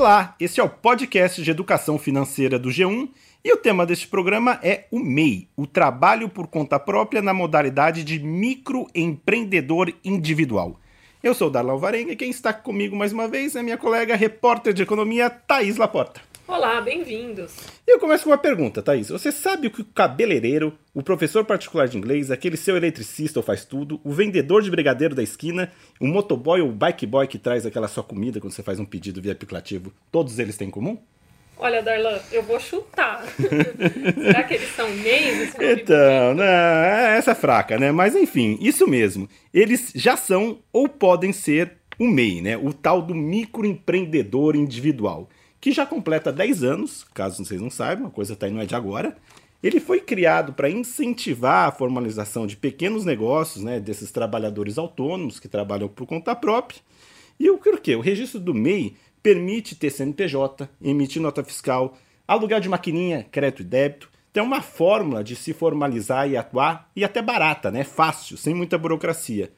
Olá, 0.00 0.34
esse 0.40 0.58
é 0.58 0.62
o 0.62 0.68
podcast 0.70 1.42
de 1.42 1.50
educação 1.50 1.98
financeira 1.98 2.58
do 2.58 2.70
G1 2.70 3.10
e 3.44 3.52
o 3.52 3.58
tema 3.58 3.84
deste 3.84 4.08
programa 4.08 4.58
é 4.62 4.86
o 4.90 4.98
MEI, 4.98 5.46
o 5.54 5.66
trabalho 5.66 6.26
por 6.26 6.46
conta 6.46 6.80
própria 6.80 7.20
na 7.20 7.34
modalidade 7.34 8.02
de 8.02 8.18
microempreendedor 8.18 9.92
individual. 10.02 10.80
Eu 11.22 11.34
sou 11.34 11.48
o 11.48 11.50
Darlan 11.50 11.72
Alvarenga 11.72 12.12
e 12.12 12.16
quem 12.16 12.30
está 12.30 12.50
comigo 12.50 12.96
mais 12.96 13.12
uma 13.12 13.28
vez 13.28 13.54
é 13.54 13.62
minha 13.62 13.76
colega 13.76 14.16
repórter 14.16 14.72
de 14.72 14.82
economia, 14.82 15.28
Thaís 15.28 15.76
Laporta. 15.76 16.29
Olá, 16.50 16.80
bem-vindos. 16.80 17.54
Eu 17.86 18.00
começo 18.00 18.24
com 18.24 18.30
uma 18.30 18.36
pergunta, 18.36 18.82
Thaís. 18.82 19.08
Você 19.08 19.30
sabe 19.30 19.68
o 19.68 19.70
que 19.70 19.82
o 19.82 19.84
cabeleireiro, 19.84 20.76
o 20.92 21.00
professor 21.00 21.44
particular 21.44 21.86
de 21.86 21.96
inglês, 21.96 22.28
aquele 22.28 22.56
seu 22.56 22.76
eletricista 22.76 23.38
ou 23.38 23.42
faz 23.42 23.64
tudo, 23.64 24.00
o 24.02 24.10
vendedor 24.10 24.60
de 24.60 24.68
brigadeiro 24.68 25.14
da 25.14 25.22
esquina, 25.22 25.70
o 26.00 26.08
motoboy 26.08 26.60
ou 26.60 26.70
o 26.70 26.72
bike 26.72 27.06
boy 27.06 27.28
que 27.28 27.38
traz 27.38 27.64
aquela 27.64 27.86
sua 27.86 28.02
comida 28.02 28.40
quando 28.40 28.52
você 28.52 28.64
faz 28.64 28.80
um 28.80 28.84
pedido 28.84 29.22
via 29.22 29.30
aplicativo, 29.30 29.92
todos 30.10 30.40
eles 30.40 30.56
têm 30.56 30.66
em 30.66 30.72
comum? 30.72 30.98
Olha, 31.56 31.84
Darlan, 31.84 32.18
eu 32.32 32.42
vou 32.42 32.58
chutar. 32.58 33.22
Será 34.20 34.42
que 34.42 34.54
eles 34.54 34.74
são 34.74 34.90
meios? 34.90 35.54
Então, 35.54 36.34
não, 36.34 36.42
é, 36.42 37.16
essa 37.16 37.30
é 37.30 37.34
fraca, 37.36 37.78
né? 37.78 37.92
Mas 37.92 38.16
enfim, 38.16 38.58
isso 38.60 38.88
mesmo. 38.88 39.28
Eles 39.54 39.92
já 39.94 40.16
são 40.16 40.58
ou 40.72 40.88
podem 40.88 41.32
ser 41.32 41.74
o 41.96 42.08
MEI, 42.08 42.42
né? 42.42 42.56
O 42.56 42.72
tal 42.72 43.00
do 43.00 43.14
microempreendedor 43.14 44.56
individual 44.56 45.28
que 45.60 45.72
já 45.72 45.84
completa 45.84 46.32
10 46.32 46.64
anos, 46.64 47.04
caso 47.12 47.44
vocês 47.44 47.60
não 47.60 47.70
saibam, 47.70 48.06
a 48.06 48.10
coisa 48.10 48.34
tá 48.34 48.46
aí 48.46 48.52
não 48.52 48.60
é 48.60 48.66
de 48.66 48.74
agora. 48.74 49.16
Ele 49.62 49.78
foi 49.78 50.00
criado 50.00 50.54
para 50.54 50.70
incentivar 50.70 51.68
a 51.68 51.72
formalização 51.72 52.46
de 52.46 52.56
pequenos 52.56 53.04
negócios, 53.04 53.62
né, 53.62 53.78
desses 53.78 54.10
trabalhadores 54.10 54.78
autônomos 54.78 55.38
que 55.38 55.48
trabalham 55.48 55.88
por 55.88 56.06
conta 56.06 56.34
própria. 56.34 56.80
E 57.38 57.50
o 57.50 57.58
que? 57.58 57.94
O 57.94 58.00
registro 58.00 58.40
do 58.40 58.54
MEI 58.54 58.96
permite 59.22 59.74
ter 59.74 59.90
CNPJ, 59.90 60.68
emitir 60.80 61.20
nota 61.20 61.44
fiscal, 61.44 61.96
aluguel 62.26 62.60
de 62.60 62.68
maquininha, 62.68 63.26
crédito 63.30 63.60
e 63.60 63.64
débito. 63.64 64.10
Tem 64.32 64.42
uma 64.42 64.62
fórmula 64.62 65.22
de 65.22 65.36
se 65.36 65.52
formalizar 65.52 66.30
e 66.30 66.36
atuar 66.36 66.90
e 66.96 67.04
até 67.04 67.20
barata, 67.20 67.70
né? 67.70 67.84
Fácil, 67.84 68.36
sem 68.38 68.54
muita 68.54 68.78
burocracia. 68.78 69.50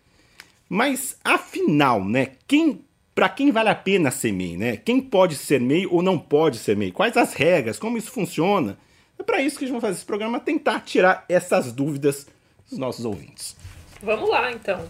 Mas 0.68 1.16
afinal, 1.22 2.04
né, 2.04 2.32
quem 2.48 2.84
para 3.14 3.28
quem 3.28 3.50
vale 3.50 3.68
a 3.68 3.74
pena 3.74 4.10
ser 4.10 4.32
MEI, 4.32 4.56
né? 4.56 4.76
Quem 4.76 5.00
pode 5.00 5.36
ser 5.36 5.60
MEI 5.60 5.86
ou 5.86 6.02
não 6.02 6.18
pode 6.18 6.58
ser 6.58 6.76
MEI? 6.76 6.90
Quais 6.90 7.16
as 7.16 7.34
regras? 7.34 7.78
Como 7.78 7.98
isso 7.98 8.10
funciona? 8.10 8.78
É 9.18 9.22
para 9.22 9.40
isso 9.40 9.58
que 9.58 9.64
a 9.64 9.66
gente 9.66 9.74
vai 9.74 9.80
fazer 9.82 9.98
esse 9.98 10.06
programa, 10.06 10.40
tentar 10.40 10.80
tirar 10.80 11.24
essas 11.28 11.72
dúvidas 11.72 12.26
dos 12.68 12.78
nossos 12.78 13.04
ouvintes. 13.04 13.56
Vamos 14.02 14.28
lá, 14.28 14.50
então. 14.50 14.86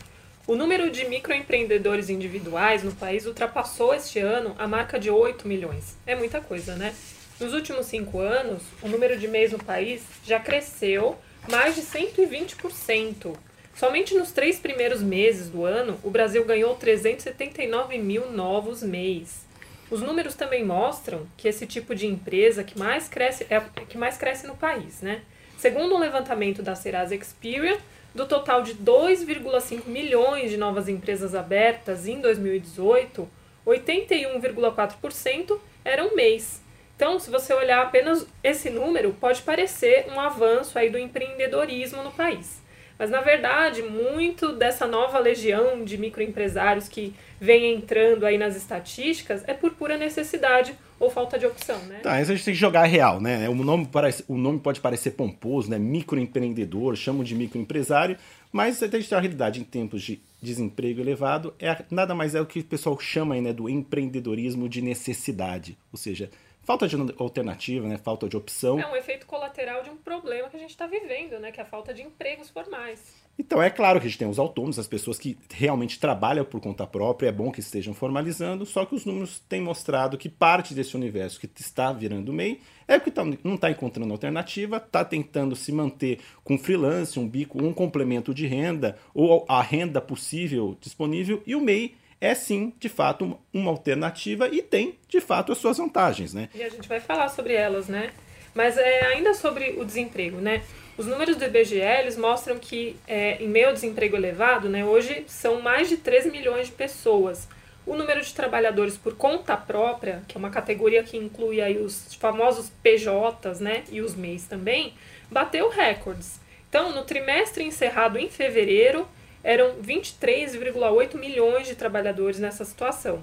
O 0.47 0.57
número 0.57 0.91
de 0.91 1.05
microempreendedores 1.05 2.09
individuais 2.09 2.83
no 2.83 2.93
país 2.93 3.27
ultrapassou 3.27 3.95
este 3.95 4.19
ano 4.19 4.55
a 4.59 4.67
marca 4.67 4.99
de 4.99 5.11
8 5.11 5.47
milhões. 5.47 5.97
É 6.07 6.15
muita 6.15 6.41
coisa, 6.41 6.75
né? 6.77 6.95
Nos 7.39 7.53
últimos 7.53 7.87
cinco 7.87 8.21
anos, 8.21 8.63
o 8.83 8.89
número 8.89 9.19
de 9.19 9.27
MEIs 9.27 9.53
no 9.53 9.59
país 9.59 10.03
já 10.25 10.39
cresceu 10.39 11.17
mais 11.51 11.75
de 11.75 11.83
120%. 11.83 13.37
Somente 13.75 14.15
nos 14.15 14.33
três 14.33 14.59
primeiros 14.59 15.03
meses 15.03 15.49
do 15.49 15.65
ano, 15.65 15.99
o 16.03 16.11
Brasil 16.11 16.45
ganhou 16.45 16.75
379 16.75 17.99
mil 17.99 18.31
novos 18.31 18.83
MEIs. 18.83 19.47
Os 19.91 20.01
números 20.01 20.35
também 20.35 20.65
mostram 20.65 21.27
que 21.37 21.49
esse 21.49 21.67
tipo 21.67 21.95
de 21.95 22.07
empresa 22.07 22.65
que 22.65 22.79
mais 22.79 23.09
cresce 23.09 23.47
é 23.51 23.61
que 23.89 23.99
mais 23.99 24.17
cresce 24.17 24.47
no 24.47 24.57
país, 24.57 25.03
né? 25.03 25.23
Segundo 25.59 25.95
um 25.95 25.99
levantamento 25.99 26.63
da 26.63 26.75
Serasa 26.75 27.15
Experian, 27.15 27.77
do 28.15 28.27
total 28.27 28.63
de 28.63 28.75
2,5 28.75 29.87
milhões 29.87 30.51
de 30.51 30.57
novas 30.57 30.89
empresas 30.89 31.35
abertas 31.35 32.07
em 32.07 32.21
2018, 32.21 33.29
81,4% 33.67 35.59
eram 35.85 36.15
MEIs. 36.15 36.63
Então, 36.97 37.19
se 37.19 37.31
você 37.31 37.53
olhar 37.53 37.83
apenas 37.83 38.27
esse 38.45 38.71
número, 38.71 39.13
pode 39.15 39.43
parecer 39.43 40.07
um 40.09 40.21
avanço 40.21 40.79
aí 40.79 40.89
do 40.89 40.99
empreendedorismo 40.99 42.03
no 42.03 42.13
país. 42.13 42.62
Mas, 43.03 43.11
na 43.11 43.21
verdade, 43.21 43.83
muito 43.83 44.53
dessa 44.53 44.87
nova 44.87 45.19
legião 45.19 45.85
de 45.85 45.99
microempresários 45.99 46.87
que 46.87 47.13
vem 47.41 47.75
entrando 47.75 48.25
aí 48.25 48.39
nas 48.39 48.55
estatísticas 48.55 49.43
é 49.49 49.53
por 49.53 49.73
pura 49.73 49.99
necessidade 49.99 50.73
ou 51.01 51.11
falta 51.11 51.37
de 51.37 51.45
opção, 51.45 51.77
né? 51.87 51.99
Tá, 52.01 52.23
isso 52.23 52.31
a 52.31 52.35
gente 52.37 52.45
tem 52.45 52.55
que 52.55 52.61
jogar 52.61 52.85
real, 52.85 53.21
né? 53.21 53.49
O 53.49 53.57
nome, 53.57 53.89
parece, 53.91 54.25
o 54.29 54.37
nome 54.39 54.61
pode 54.61 54.79
parecer 54.79 55.11
pomposo, 55.11 55.69
né? 55.69 55.81
Microempreendedor, 55.81 56.95
chamo 56.95 57.25
de 57.25 57.35
microempresário, 57.35 58.17
mas 58.53 58.81
a 58.81 58.87
gente 58.87 59.09
tem 59.09 59.19
a 59.19 59.21
realidade 59.21 59.61
em 59.61 59.65
tempos 59.65 60.01
de 60.01 60.21
desemprego 60.41 61.01
elevado, 61.01 61.53
é, 61.59 61.77
nada 61.91 62.15
mais 62.15 62.37
é 62.37 62.41
o 62.41 62.47
que 62.47 62.61
o 62.61 62.65
pessoal 62.65 62.97
chama 63.01 63.35
aí, 63.35 63.41
né, 63.41 63.53
do 63.53 63.69
empreendedorismo 63.69 64.69
de 64.69 64.81
necessidade. 64.81 65.77
Ou 65.93 65.99
seja, 65.99 66.31
falta 66.63 66.89
de 66.89 66.97
alternativa, 67.19 67.87
né? 67.87 67.99
Falta 67.99 68.29
de 68.29 68.37
opção. 68.37 68.79
É 68.79 68.87
um 68.87 68.97
efeito 68.97 69.27
colateral 69.27 69.83
de 69.83 69.91
um 69.91 69.97
problema 69.97 70.49
que 70.49 70.57
a 70.57 70.61
gente 70.61 70.71
está 70.71 70.87
vivendo, 70.87 71.39
né? 71.39 71.53
Que 71.53 71.61
é 71.61 71.63
a 71.63 71.67
falta 71.67 71.93
de 71.93 72.03
empregos 72.03 72.51
formais. 72.51 73.23
Então 73.39 73.63
é 73.63 73.71
claro 73.71 73.99
que 73.99 74.07
a 74.07 74.09
gente 74.09 74.19
tem 74.19 74.29
os 74.29 74.39
autônomos, 74.39 74.79
as 74.79 74.87
pessoas 74.87 75.19
que 75.19 75.39
realmente 75.51 75.99
trabalham 75.99 76.45
por 76.45 76.61
conta 76.61 76.87
própria, 76.87 77.29
é 77.29 77.33
bom 77.33 77.51
que 77.51 77.61
estejam 77.61 77.95
formalizando, 77.95 78.67
só 78.67 78.85
que 78.85 78.95
os 78.95 79.07
números 79.07 79.39
têm 79.49 79.61
mostrado 79.61 80.19
que 80.19 80.29
parte 80.29 80.75
desse 80.75 80.95
universo 80.97 81.41
que 81.41 81.49
está 81.59 81.93
virando 81.93 82.33
MEI 82.33 82.61
é 82.87 83.01
que 83.01 83.11
tá, 83.11 83.25
não 83.43 83.55
está 83.55 83.71
encontrando 83.71 84.13
alternativa, 84.13 84.77
está 84.77 85.03
tentando 85.03 85.57
se 85.57 85.73
manter 85.73 86.21
com 86.45 86.59
freelance, 86.59 87.19
um 87.19 87.27
bico, 87.27 87.63
um 87.63 87.73
complemento 87.73 88.35
de 88.35 88.47
renda, 88.47 88.99
ou 89.15 89.47
a 89.49 89.63
renda 89.63 90.01
possível 90.01 90.77
disponível, 90.79 91.43
e 91.47 91.55
o 91.55 91.61
MEI 91.61 91.95
é 92.23 92.37
sim, 92.37 92.73
de 92.79 92.89
fato, 92.89 93.37
uma 93.53 93.69
alternativa 93.69 94.47
e 94.47 94.63
tem, 94.63 94.97
de 95.09 95.21
fato, 95.21 95.51
as 95.51 95.59
suas 95.59 95.77
vantagens, 95.77 96.33
né? 96.33 96.49
E 96.55 96.63
a 96.63 96.69
gente 96.69 96.89
vai 96.89 97.01
falar 97.01 97.29
sobre 97.29 97.53
elas, 97.53 97.89
né? 97.89 98.13
Mas 98.55 98.79
é, 98.79 99.07
ainda 99.07 99.35
sobre 99.35 99.75
o 99.77 99.85
desemprego, 99.85 100.37
né? 100.37 100.63
Os 100.97 101.05
números 101.05 101.35
do 101.35 101.45
IBGE 101.45 101.81
eles 101.81 102.17
mostram 102.17 102.61
que, 102.61 102.95
é, 103.09 103.43
em 103.43 103.49
meio 103.49 103.67
ao 103.67 103.73
desemprego 103.73 104.15
elevado, 104.15 104.69
né, 104.69 104.85
hoje 104.85 105.25
são 105.27 105.61
mais 105.61 105.89
de 105.89 105.97
3 105.97 106.31
milhões 106.31 106.69
de 106.69 106.73
pessoas. 106.75 107.49
O 107.85 107.97
número 107.97 108.21
de 108.21 108.33
trabalhadores 108.33 108.97
por 108.97 109.17
conta 109.17 109.57
própria, 109.57 110.23
que 110.29 110.37
é 110.37 110.39
uma 110.39 110.51
categoria 110.51 111.03
que 111.03 111.17
inclui 111.17 111.61
aí 111.61 111.79
os 111.79 112.15
famosos 112.15 112.71
PJs 112.85 113.59
né, 113.59 113.83
e 113.91 114.01
os 114.01 114.15
MEIs 114.15 114.45
também, 114.45 114.95
bateu 115.29 115.69
recordes. 115.69 116.41
Então, 116.69 116.93
no 116.93 117.03
trimestre 117.03 117.65
encerrado 117.65 118.17
em 118.17 118.31
fevereiro, 118.31 119.09
eram 119.45 119.75
23,8 119.83 121.19
milhões 121.19 121.67
de 121.67 121.75
trabalhadores 121.75 122.39
nessa 122.39 122.65
situação. 122.65 123.23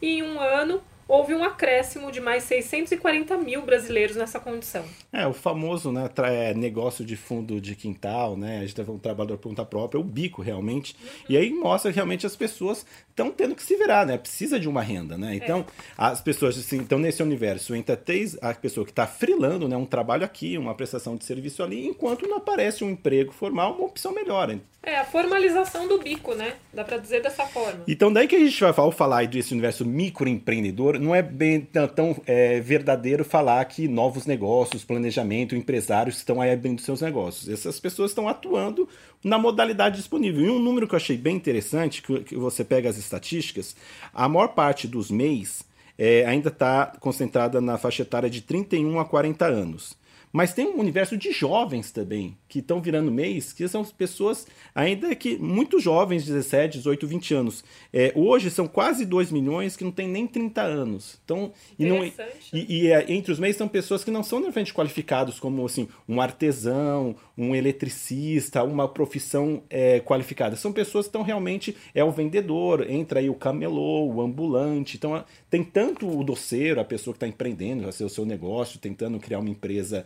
E 0.00 0.18
em 0.18 0.22
um 0.22 0.40
ano, 0.40 0.82
houve 1.08 1.34
um 1.34 1.44
acréscimo 1.44 2.10
de 2.10 2.20
mais 2.20 2.44
640 2.44 3.36
mil 3.38 3.62
brasileiros 3.62 4.16
nessa 4.16 4.40
condição. 4.40 4.84
É, 5.12 5.26
o 5.26 5.32
famoso 5.32 5.92
né, 5.92 6.08
é, 6.24 6.54
negócio 6.54 7.04
de 7.04 7.16
fundo 7.16 7.60
de 7.60 7.74
quintal, 7.74 8.36
né? 8.36 8.58
A 8.58 8.60
gente 8.62 8.74
teve 8.74 8.90
um 8.90 8.98
trabalhador 8.98 9.38
por 9.38 9.48
conta 9.48 9.64
própria, 9.64 9.98
é 9.98 10.00
o 10.00 10.04
bico 10.04 10.42
realmente. 10.42 10.96
Uhum. 11.00 11.08
E 11.28 11.36
aí 11.36 11.50
mostra 11.50 11.90
que 11.90 11.96
realmente 11.96 12.26
as 12.26 12.36
pessoas 12.36 12.84
estão 13.10 13.30
tendo 13.30 13.54
que 13.54 13.62
se 13.62 13.76
virar, 13.76 14.04
né? 14.06 14.18
Precisa 14.18 14.58
de 14.58 14.68
uma 14.68 14.82
renda, 14.82 15.16
né? 15.16 15.34
Então, 15.34 15.60
é. 15.60 15.64
as 15.96 16.20
pessoas, 16.20 16.58
assim, 16.58 16.78
então 16.78 16.98
nesse 16.98 17.22
universo, 17.22 17.74
entra 17.74 17.96
três, 17.96 18.36
a 18.42 18.52
pessoa 18.54 18.84
que 18.84 18.92
está 18.92 19.06
frilando, 19.06 19.68
né? 19.68 19.76
Um 19.76 19.86
trabalho 19.86 20.24
aqui, 20.24 20.58
uma 20.58 20.74
prestação 20.74 21.16
de 21.16 21.24
serviço 21.24 21.62
ali, 21.62 21.86
enquanto 21.86 22.26
não 22.26 22.38
aparece 22.38 22.84
um 22.84 22.90
emprego 22.90 23.32
formal, 23.32 23.74
uma 23.74 23.86
opção 23.86 24.12
melhor. 24.12 24.46
É, 24.82 24.98
a 24.98 25.04
formalização 25.04 25.88
do 25.88 25.98
bico, 25.98 26.34
né? 26.34 26.54
Dá 26.72 26.84
para 26.84 26.98
dizer 26.98 27.20
dessa 27.20 27.44
forma. 27.44 27.80
Então, 27.88 28.12
daí 28.12 28.28
que 28.28 28.36
a 28.36 28.38
gente 28.38 28.60
vai 28.60 28.72
falar, 28.72 28.92
falar 28.92 29.26
desse 29.26 29.52
universo 29.52 29.84
microempreendedor, 29.84 30.95
não 30.98 31.14
é 31.14 31.22
bem 31.22 31.60
tão, 31.60 31.88
tão 31.88 32.22
é, 32.26 32.60
verdadeiro 32.60 33.24
falar 33.24 33.64
que 33.64 33.88
novos 33.88 34.26
negócios, 34.26 34.84
planejamento, 34.84 35.56
empresários 35.56 36.16
estão 36.16 36.40
aí 36.40 36.52
abrindo 36.52 36.80
seus 36.80 37.00
negócios. 37.00 37.48
Essas 37.48 37.80
pessoas 37.80 38.10
estão 38.10 38.28
atuando 38.28 38.88
na 39.22 39.38
modalidade 39.38 39.96
disponível. 39.96 40.44
E 40.44 40.50
um 40.50 40.58
número 40.58 40.86
que 40.86 40.94
eu 40.94 40.98
achei 40.98 41.16
bem 41.16 41.36
interessante, 41.36 42.02
que, 42.02 42.20
que 42.20 42.36
você 42.36 42.64
pega 42.64 42.88
as 42.88 42.98
estatísticas, 42.98 43.76
a 44.12 44.28
maior 44.28 44.48
parte 44.48 44.86
dos 44.86 45.10
MEIs 45.10 45.64
é, 45.98 46.24
ainda 46.26 46.48
está 46.48 46.92
concentrada 47.00 47.60
na 47.60 47.78
faixa 47.78 48.02
etária 48.02 48.28
de 48.28 48.40
31 48.42 48.98
a 49.00 49.04
40 49.04 49.46
anos. 49.46 49.96
Mas 50.36 50.52
tem 50.52 50.66
um 50.66 50.78
universo 50.78 51.16
de 51.16 51.32
jovens 51.32 51.90
também, 51.90 52.36
que 52.46 52.58
estão 52.58 52.78
virando 52.78 53.10
mês, 53.10 53.54
que 53.54 53.66
são 53.66 53.82
pessoas 53.86 54.46
ainda 54.74 55.14
que 55.14 55.38
muito 55.38 55.80
jovens, 55.80 56.26
17, 56.26 56.76
18, 56.76 57.06
20 57.06 57.34
anos. 57.34 57.64
É, 57.90 58.12
hoje 58.14 58.50
são 58.50 58.68
quase 58.68 59.06
2 59.06 59.32
milhões 59.32 59.78
que 59.78 59.82
não 59.82 59.90
tem 59.90 60.06
nem 60.06 60.26
30 60.26 60.60
anos. 60.60 61.18
Então, 61.24 61.54
e, 61.78 61.86
não, 61.86 62.04
e, 62.04 62.12
e 62.52 62.92
é, 62.92 63.10
entre 63.10 63.32
os 63.32 63.38
meios 63.38 63.56
são 63.56 63.66
pessoas 63.66 64.04
que 64.04 64.10
não 64.10 64.22
são 64.22 64.44
repente 64.44 64.74
qualificados 64.74 65.40
como 65.40 65.64
assim, 65.64 65.88
um 66.06 66.20
artesão, 66.20 67.16
um 67.36 67.54
eletricista, 67.54 68.62
uma 68.62 68.86
profissão 68.86 69.62
é, 69.70 70.00
qualificada. 70.00 70.54
São 70.54 70.70
pessoas 70.70 71.06
que 71.06 71.08
estão 71.08 71.22
realmente, 71.22 71.74
é 71.94 72.04
o 72.04 72.10
vendedor, 72.10 72.90
entra 72.90 73.20
aí 73.20 73.30
o 73.30 73.34
camelô, 73.34 74.04
o 74.06 74.20
ambulante. 74.20 74.98
Então 74.98 75.24
tem 75.48 75.64
tanto 75.64 76.06
o 76.06 76.22
doceiro, 76.22 76.78
a 76.78 76.84
pessoa 76.84 77.14
que 77.14 77.16
está 77.16 77.26
empreendendo, 77.26 77.84
vai 77.84 77.92
ser 77.92 78.04
o 78.04 78.10
seu 78.10 78.26
negócio, 78.26 78.78
tentando 78.78 79.18
criar 79.18 79.38
uma 79.38 79.48
empresa 79.48 80.04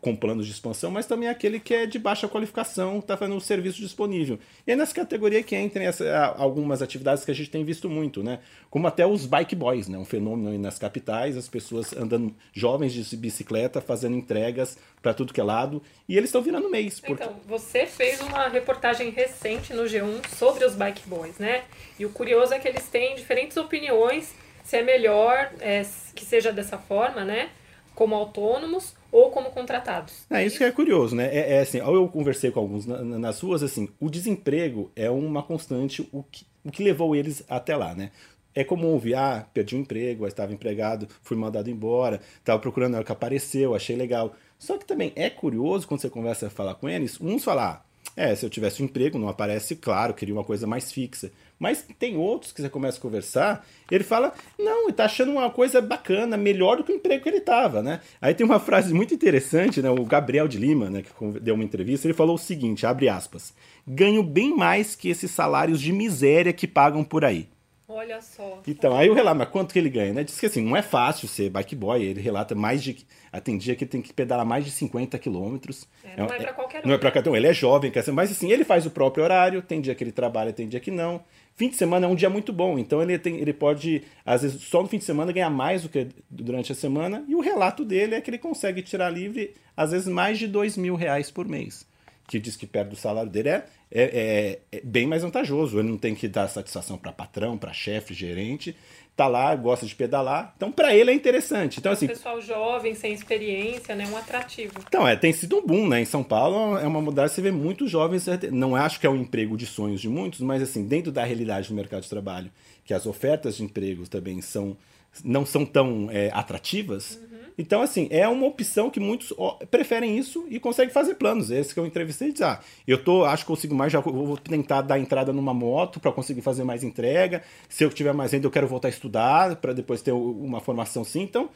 com 0.00 0.14
planos 0.14 0.46
de 0.46 0.52
expansão, 0.52 0.90
mas 0.90 1.06
também 1.06 1.28
aquele 1.28 1.58
que 1.58 1.72
é 1.72 1.86
de 1.86 1.98
baixa 1.98 2.28
qualificação, 2.28 2.98
está 2.98 3.16
fazendo 3.16 3.36
um 3.36 3.40
serviço 3.40 3.80
disponível. 3.80 4.38
E 4.66 4.72
é 4.72 4.76
nessa 4.76 4.94
categoria 4.94 5.42
que 5.42 5.56
entram 5.56 5.82
essa, 5.82 6.26
algumas 6.36 6.82
atividades 6.82 7.24
que 7.24 7.30
a 7.30 7.34
gente 7.34 7.48
tem 7.48 7.64
visto 7.64 7.88
muito, 7.88 8.22
né? 8.22 8.40
Como 8.68 8.86
até 8.86 9.06
os 9.06 9.24
bike 9.24 9.56
boys, 9.56 9.88
né? 9.88 9.96
Um 9.96 10.04
fenômeno 10.04 10.56
nas 10.58 10.78
capitais, 10.78 11.36
as 11.36 11.48
pessoas 11.48 11.96
andando, 11.96 12.34
jovens 12.52 12.92
de 12.92 13.16
bicicleta, 13.16 13.80
fazendo 13.80 14.14
entregas 14.14 14.76
para 15.00 15.14
tudo 15.14 15.32
que 15.32 15.40
é 15.40 15.44
lado, 15.44 15.82
e 16.06 16.16
eles 16.16 16.28
estão 16.28 16.42
virando 16.42 16.68
mês. 16.68 17.00
Porque... 17.00 17.24
Então, 17.24 17.36
você 17.46 17.86
fez 17.86 18.20
uma 18.20 18.48
reportagem 18.48 19.10
recente 19.10 19.72
no 19.72 19.84
G1 19.84 20.28
sobre 20.36 20.64
os 20.64 20.74
bike 20.74 21.08
boys, 21.08 21.38
né? 21.38 21.64
E 21.98 22.04
o 22.04 22.10
curioso 22.10 22.52
é 22.52 22.58
que 22.58 22.68
eles 22.68 22.86
têm 22.88 23.14
diferentes 23.14 23.56
opiniões 23.56 24.34
se 24.62 24.76
é 24.76 24.82
melhor 24.82 25.50
é, 25.60 25.82
que 26.14 26.24
seja 26.24 26.52
dessa 26.52 26.78
forma, 26.78 27.24
né? 27.24 27.50
Como 27.94 28.14
autônomos 28.14 28.94
ou 29.10 29.30
como 29.30 29.50
contratados. 29.50 30.24
É 30.30 30.44
isso 30.44 30.58
que 30.58 30.64
é 30.64 30.72
curioso, 30.72 31.14
né? 31.14 31.26
É, 31.26 31.54
é 31.56 31.60
assim, 31.60 31.78
eu 31.78 32.08
conversei 32.08 32.50
com 32.50 32.60
alguns 32.60 32.86
na, 32.86 33.02
nas 33.02 33.40
ruas, 33.40 33.62
assim, 33.62 33.88
o 34.00 34.08
desemprego 34.08 34.90
é 34.96 35.10
uma 35.10 35.42
constante, 35.42 36.08
o 36.10 36.22
que, 36.22 36.46
o 36.64 36.70
que 36.70 36.82
levou 36.82 37.14
eles 37.14 37.44
até 37.48 37.76
lá, 37.76 37.94
né? 37.94 38.10
É 38.54 38.64
comum 38.64 38.88
ouvir, 38.88 39.14
ah, 39.14 39.46
perdi 39.52 39.74
o 39.74 39.78
um 39.78 39.82
emprego, 39.82 40.26
estava 40.26 40.52
empregado, 40.52 41.08
fui 41.22 41.36
mandado 41.36 41.70
embora, 41.70 42.20
estava 42.38 42.58
procurando, 42.58 42.94
hora 42.94 43.04
que 43.04 43.12
apareceu, 43.12 43.74
achei 43.74 43.96
legal. 43.96 44.34
Só 44.58 44.78
que 44.78 44.84
também 44.84 45.12
é 45.16 45.28
curioso 45.30 45.88
quando 45.88 46.00
você 46.00 46.10
conversa 46.10 46.50
falar 46.50 46.74
com 46.74 46.88
eles, 46.88 47.18
uns 47.20 47.44
falar, 47.44 47.84
ah, 47.84 47.92
é, 48.16 48.34
se 48.34 48.44
eu 48.44 48.50
tivesse 48.50 48.82
um 48.82 48.86
emprego, 48.86 49.18
não 49.18 49.28
aparece, 49.28 49.74
claro, 49.76 50.12
queria 50.12 50.34
uma 50.34 50.44
coisa 50.44 50.66
mais 50.66 50.92
fixa. 50.92 51.32
Mas 51.62 51.86
tem 51.96 52.16
outros 52.16 52.50
que 52.50 52.60
você 52.60 52.68
começa 52.68 52.98
a 52.98 53.00
conversar, 53.00 53.64
ele 53.88 54.02
fala, 54.02 54.34
não, 54.58 54.86
ele 54.86 54.94
tá 54.94 55.04
achando 55.04 55.30
uma 55.30 55.48
coisa 55.48 55.80
bacana, 55.80 56.36
melhor 56.36 56.76
do 56.76 56.82
que 56.82 56.90
o 56.90 56.96
emprego 56.96 57.22
que 57.22 57.28
ele 57.28 57.40
tava, 57.40 57.80
né? 57.80 58.00
Aí 58.20 58.34
tem 58.34 58.44
uma 58.44 58.58
frase 58.60 58.92
muito 58.92 59.14
interessante, 59.14 59.80
né? 59.80 59.88
O 59.88 60.04
Gabriel 60.04 60.48
de 60.48 60.58
Lima, 60.58 60.90
né, 60.90 61.02
que 61.02 61.40
deu 61.40 61.54
uma 61.54 61.62
entrevista, 61.62 62.08
ele 62.08 62.14
falou 62.14 62.34
o 62.34 62.38
seguinte, 62.38 62.84
abre 62.84 63.08
aspas, 63.08 63.54
ganho 63.86 64.24
bem 64.24 64.56
mais 64.56 64.96
que 64.96 65.08
esses 65.08 65.30
salários 65.30 65.80
de 65.80 65.92
miséria 65.92 66.52
que 66.52 66.66
pagam 66.66 67.04
por 67.04 67.24
aí. 67.24 67.46
Olha 67.94 68.22
só. 68.22 68.62
Então, 68.66 68.96
aí 68.96 69.10
o 69.10 69.14
relato, 69.14 69.36
mas 69.36 69.48
quanto 69.48 69.72
que 69.72 69.78
ele 69.78 69.90
ganha, 69.90 70.14
né? 70.14 70.24
Diz 70.24 70.40
que 70.40 70.46
assim, 70.46 70.62
não 70.62 70.74
é 70.74 70.80
fácil 70.80 71.28
ser 71.28 71.50
bike 71.50 71.76
boy, 71.76 72.02
ele 72.02 72.22
relata 72.22 72.54
mais 72.54 72.82
de. 72.82 73.06
Tem 73.44 73.58
dia 73.58 73.76
que 73.76 73.84
tem 73.84 74.00
que 74.00 74.12
pedalar 74.14 74.46
mais 74.46 74.64
de 74.64 74.70
50 74.70 75.18
quilômetros. 75.18 75.86
É, 76.02 76.16
não 76.16 76.26
é, 76.26 76.36
é 76.36 76.40
pra 76.40 76.52
qualquer 76.54 76.84
um. 76.84 76.88
Não 76.88 76.94
é 76.94 76.98
pra 76.98 77.10
qualquer 77.10 77.30
um, 77.30 77.36
ele 77.36 77.46
é 77.46 77.52
jovem, 77.52 77.90
quer 77.90 78.02
ser, 78.02 78.12
mas 78.12 78.30
assim, 78.30 78.50
ele 78.50 78.64
faz 78.64 78.86
o 78.86 78.90
próprio 78.90 79.22
horário, 79.22 79.60
tem 79.60 79.80
dia 79.80 79.94
que 79.94 80.02
ele 80.02 80.12
trabalha, 80.12 80.52
tem 80.52 80.66
dia 80.66 80.80
que 80.80 80.90
não. 80.90 81.22
Fim 81.54 81.68
de 81.68 81.76
semana 81.76 82.06
é 82.06 82.08
um 82.08 82.14
dia 82.14 82.30
muito 82.30 82.50
bom, 82.50 82.78
então 82.78 83.02
ele, 83.02 83.18
tem, 83.18 83.36
ele 83.36 83.52
pode, 83.52 84.02
às 84.24 84.40
vezes, 84.40 84.62
só 84.62 84.80
no 84.80 84.88
fim 84.88 84.96
de 84.96 85.04
semana 85.04 85.30
ganhar 85.32 85.50
mais 85.50 85.82
do 85.82 85.90
que 85.90 86.08
durante 86.30 86.72
a 86.72 86.74
semana. 86.74 87.22
E 87.28 87.34
o 87.34 87.40
relato 87.40 87.84
dele 87.84 88.14
é 88.14 88.20
que 88.22 88.30
ele 88.30 88.38
consegue 88.38 88.80
tirar 88.80 89.10
livre, 89.10 89.54
às 89.76 89.90
vezes, 89.90 90.08
mais 90.08 90.38
de 90.38 90.48
dois 90.48 90.78
mil 90.78 90.94
reais 90.94 91.30
por 91.30 91.46
mês. 91.46 91.86
Que 92.26 92.38
diz 92.38 92.56
que 92.56 92.66
perto 92.66 92.90
do 92.90 92.96
salário 92.96 93.30
dele 93.30 93.50
é, 93.50 93.66
é, 93.92 94.58
é, 94.72 94.78
é 94.78 94.80
bem 94.82 95.06
mais 95.06 95.22
vantajoso. 95.22 95.78
Ele 95.78 95.88
não 95.88 95.98
tem 95.98 96.14
que 96.14 96.26
dar 96.26 96.48
satisfação 96.48 96.96
para 96.96 97.12
patrão, 97.12 97.58
para 97.58 97.72
chefe, 97.72 98.14
gerente 98.14 98.74
tá 99.14 99.28
lá, 99.28 99.54
gosta 99.54 99.86
de 99.86 99.94
pedalar. 99.94 100.52
Então, 100.56 100.72
para 100.72 100.94
ele 100.94 101.10
é 101.10 101.14
interessante. 101.14 101.78
Então, 101.78 101.92
assim. 101.92 102.06
pessoal 102.06 102.40
jovem, 102.40 102.94
sem 102.94 103.12
experiência, 103.12 103.94
né? 103.94 104.06
Um 104.10 104.16
atrativo. 104.16 104.72
Então, 104.86 105.06
é, 105.06 105.14
tem 105.16 105.32
sido 105.32 105.58
um 105.58 105.66
boom, 105.66 105.86
né? 105.86 106.00
Em 106.00 106.04
São 106.04 106.22
Paulo 106.22 106.78
é 106.78 106.86
uma 106.86 107.00
mudança, 107.00 107.34
você 107.34 107.42
vê 107.42 107.50
muitos 107.50 107.90
jovens. 107.90 108.26
Não 108.50 108.74
acho 108.74 108.98
que 108.98 109.06
é 109.06 109.10
um 109.10 109.16
emprego 109.16 109.56
de 109.56 109.66
sonhos 109.66 110.00
de 110.00 110.08
muitos, 110.08 110.40
mas 110.40 110.62
assim, 110.62 110.86
dentro 110.86 111.12
da 111.12 111.24
realidade 111.24 111.68
do 111.68 111.74
mercado 111.74 112.02
de 112.02 112.08
trabalho, 112.08 112.50
que 112.84 112.94
as 112.94 113.06
ofertas 113.06 113.56
de 113.56 113.64
emprego 113.64 114.08
também 114.08 114.40
são 114.40 114.76
não 115.22 115.44
são 115.44 115.66
tão 115.66 116.08
é, 116.10 116.30
atrativas. 116.32 117.16
Uhum. 117.16 117.41
Então, 117.58 117.82
assim, 117.82 118.08
é 118.10 118.26
uma 118.28 118.46
opção 118.46 118.90
que 118.90 118.98
muitos 118.98 119.32
preferem 119.70 120.18
isso 120.18 120.46
e 120.48 120.58
conseguem 120.58 120.92
fazer 120.92 121.14
planos. 121.14 121.50
Esse 121.50 121.74
que 121.74 121.80
eu 121.80 121.86
entrevistei 121.86 122.32
diz, 122.32 122.42
ah, 122.42 122.60
eu 122.86 123.02
tô, 123.02 123.24
acho 123.24 123.44
que 123.44 123.48
consigo 123.48 123.74
mais, 123.74 123.92
já 123.92 124.00
vou 124.00 124.36
tentar 124.36 124.82
dar 124.82 124.98
entrada 124.98 125.32
numa 125.32 125.52
moto 125.52 126.00
para 126.00 126.12
conseguir 126.12 126.42
fazer 126.42 126.64
mais 126.64 126.82
entrega. 126.82 127.42
Se 127.68 127.84
eu 127.84 127.90
tiver 127.90 128.12
mais 128.12 128.32
renda, 128.32 128.46
eu 128.46 128.50
quero 128.50 128.66
voltar 128.66 128.88
a 128.88 128.90
estudar 128.90 129.56
para 129.56 129.72
depois 129.72 130.02
ter 130.02 130.12
uma 130.12 130.60
formação 130.60 131.04
sim. 131.04 131.22
Então, 131.22 131.50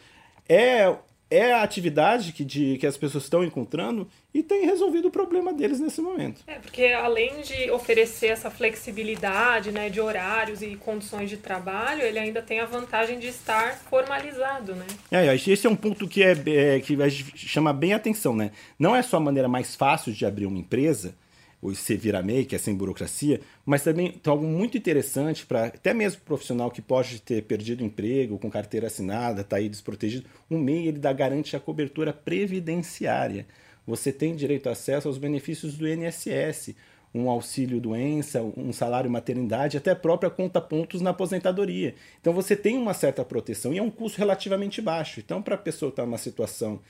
é 0.48 0.94
é 1.30 1.52
a 1.52 1.62
atividade 1.62 2.32
que, 2.32 2.44
de, 2.44 2.78
que 2.78 2.86
as 2.86 2.96
pessoas 2.96 3.24
estão 3.24 3.44
encontrando 3.44 4.08
e 4.32 4.42
tem 4.42 4.64
resolvido 4.64 5.08
o 5.08 5.10
problema 5.10 5.52
deles 5.52 5.80
nesse 5.80 6.00
momento. 6.00 6.42
É, 6.46 6.54
porque 6.54 6.86
além 6.86 7.40
de 7.40 7.70
oferecer 7.70 8.28
essa 8.28 8.50
flexibilidade 8.50 9.72
né, 9.72 9.88
de 9.88 10.00
horários 10.00 10.62
e 10.62 10.76
condições 10.76 11.28
de 11.28 11.36
trabalho, 11.36 12.02
ele 12.02 12.18
ainda 12.18 12.42
tem 12.42 12.60
a 12.60 12.66
vantagem 12.66 13.18
de 13.18 13.26
estar 13.26 13.76
formalizado, 13.76 14.74
né? 14.74 14.86
É, 15.10 15.34
esse 15.34 15.66
é 15.66 15.70
um 15.70 15.76
ponto 15.76 16.06
que, 16.06 16.22
é, 16.22 16.32
é 16.32 16.80
que 16.80 16.96
chama 17.36 17.72
bem 17.72 17.92
a 17.92 17.96
atenção, 17.96 18.34
né? 18.34 18.52
Não 18.78 18.94
é 18.94 19.02
só 19.02 19.16
a 19.16 19.20
maneira 19.20 19.48
mais 19.48 19.74
fácil 19.74 20.12
de 20.12 20.24
abrir 20.24 20.46
uma 20.46 20.58
empresa, 20.58 21.14
o 21.60 21.72
vira 21.72 22.22
MEI, 22.22 22.44
que 22.44 22.54
é 22.54 22.58
sem 22.58 22.74
burocracia, 22.74 23.40
mas 23.64 23.82
também 23.82 24.12
tem 24.12 24.30
algo 24.30 24.46
muito 24.46 24.76
interessante 24.76 25.46
para 25.46 25.66
até 25.66 25.92
mesmo 25.94 26.20
profissional 26.22 26.70
que 26.70 26.82
pode 26.82 27.20
ter 27.20 27.42
perdido 27.42 27.82
emprego, 27.82 28.38
com 28.38 28.50
carteira 28.50 28.86
assinada, 28.86 29.40
está 29.40 29.56
aí 29.56 29.68
desprotegido. 29.68 30.28
O 30.48 30.58
MEI 30.58 30.88
ele 30.88 30.98
dá 30.98 31.12
garante 31.12 31.56
a 31.56 31.60
cobertura 31.60 32.12
previdenciária. 32.12 33.46
Você 33.86 34.12
tem 34.12 34.34
direito 34.34 34.68
a 34.68 34.72
acesso 34.72 35.08
aos 35.08 35.18
benefícios 35.18 35.76
do 35.76 35.88
INSS, 35.88 36.74
um 37.14 37.30
auxílio 37.30 37.80
doença, 37.80 38.42
um 38.42 38.72
salário 38.72 39.10
maternidade, 39.10 39.76
até 39.76 39.92
a 39.92 39.96
própria 39.96 40.28
conta 40.28 40.60
pontos 40.60 41.00
na 41.00 41.10
aposentadoria. 41.10 41.94
Então 42.20 42.32
você 42.32 42.54
tem 42.54 42.76
uma 42.76 42.92
certa 42.92 43.24
proteção 43.24 43.72
e 43.72 43.78
é 43.78 43.82
um 43.82 43.90
custo 43.90 44.18
relativamente 44.18 44.82
baixo. 44.82 45.20
Então, 45.20 45.40
para 45.40 45.54
a 45.54 45.58
pessoa 45.58 45.88
estar 45.88 46.02
tá 46.02 46.06
numa 46.06 46.18
situação 46.18 46.80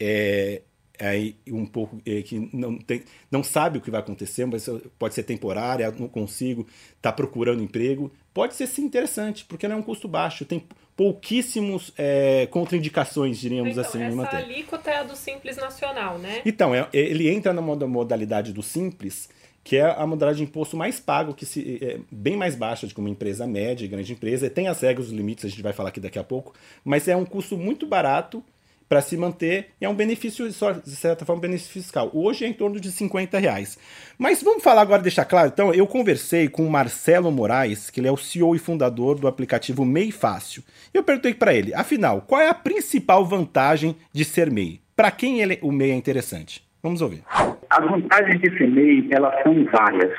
é, 0.00 0.62
aí 0.98 1.36
um 1.48 1.66
pouco 1.66 2.00
é, 2.04 2.22
que 2.22 2.50
não, 2.52 2.78
tem, 2.78 3.02
não 3.30 3.42
sabe 3.42 3.78
o 3.78 3.80
que 3.80 3.90
vai 3.90 4.00
acontecer, 4.00 4.46
mas 4.46 4.68
pode 4.98 5.14
ser 5.14 5.22
temporária, 5.22 5.90
não 5.98 6.08
consigo, 6.08 6.66
está 6.96 7.12
procurando 7.12 7.62
emprego, 7.62 8.12
pode 8.32 8.54
ser 8.54 8.66
sim 8.66 8.82
interessante, 8.82 9.44
porque 9.44 9.66
não 9.66 9.76
é 9.76 9.78
um 9.78 9.82
custo 9.82 10.06
baixo, 10.08 10.44
tem 10.44 10.62
pouquíssimos 10.96 11.92
é, 11.96 12.46
contraindicações, 12.46 13.38
diríamos 13.38 13.72
então, 13.72 13.84
assim. 13.84 14.02
Essa 14.02 14.36
alíquota 14.38 14.90
é 14.90 14.96
a 14.98 15.02
do 15.02 15.14
Simples 15.14 15.56
Nacional, 15.56 16.18
né? 16.18 16.40
Então, 16.44 16.74
é, 16.74 16.88
ele 16.92 17.28
entra 17.28 17.52
na 17.52 17.60
modalidade 17.60 18.52
do 18.52 18.62
Simples, 18.62 19.28
que 19.62 19.76
é 19.76 19.82
a 19.82 20.06
modalidade 20.06 20.38
de 20.38 20.44
imposto 20.44 20.76
mais 20.76 21.00
pago, 21.00 21.34
que 21.34 21.44
se, 21.44 21.78
é 21.82 21.98
bem 22.10 22.36
mais 22.36 22.54
baixa 22.54 22.86
do 22.86 22.94
que 22.94 23.00
uma 23.00 23.10
empresa 23.10 23.46
média, 23.46 23.86
grande 23.88 24.12
empresa, 24.12 24.48
tem 24.48 24.68
as 24.68 24.80
regras, 24.80 25.08
os 25.08 25.12
limites, 25.12 25.44
a 25.44 25.48
gente 25.48 25.60
vai 25.60 25.72
falar 25.72 25.88
aqui 25.90 26.00
daqui 26.00 26.18
a 26.18 26.24
pouco, 26.24 26.54
mas 26.84 27.08
é 27.08 27.16
um 27.16 27.24
custo 27.24 27.58
muito 27.58 27.84
barato, 27.86 28.42
para 28.88 29.00
se 29.00 29.16
manter 29.16 29.70
e 29.80 29.84
é 29.84 29.88
um 29.88 29.94
benefício, 29.94 30.48
de 30.48 30.90
certa 30.90 31.24
forma, 31.24 31.38
um 31.38 31.42
benefício 31.42 31.72
fiscal. 31.72 32.10
Hoje 32.12 32.44
é 32.44 32.48
em 32.48 32.52
torno 32.52 32.80
de 32.80 32.90
50 32.90 33.38
reais. 33.38 33.78
Mas 34.18 34.42
vamos 34.42 34.62
falar 34.62 34.82
agora, 34.82 35.02
deixar 35.02 35.24
claro, 35.24 35.50
então, 35.52 35.74
eu 35.74 35.86
conversei 35.86 36.48
com 36.48 36.66
o 36.66 36.70
Marcelo 36.70 37.30
Moraes, 37.30 37.90
que 37.90 38.00
ele 38.00 38.08
é 38.08 38.12
o 38.12 38.16
CEO 38.16 38.54
e 38.54 38.58
fundador 38.58 39.18
do 39.18 39.28
aplicativo 39.28 39.84
MEI 39.84 40.12
Fácil. 40.12 40.62
Eu 40.94 41.02
perguntei 41.02 41.34
para 41.34 41.54
ele, 41.54 41.74
afinal, 41.74 42.22
qual 42.22 42.40
é 42.40 42.48
a 42.48 42.54
principal 42.54 43.24
vantagem 43.24 43.96
de 44.12 44.24
ser 44.24 44.50
MEI? 44.50 44.80
Para 44.94 45.10
quem 45.10 45.40
ele, 45.40 45.58
o 45.62 45.72
MEI 45.72 45.90
é 45.90 45.94
interessante? 45.94 46.66
Vamos 46.82 47.02
ouvir. 47.02 47.22
As 47.68 47.84
vantagens 47.84 48.40
de 48.40 48.56
ser 48.56 48.68
MEI, 48.68 49.08
elas 49.10 49.42
são 49.42 49.64
várias. 49.64 50.12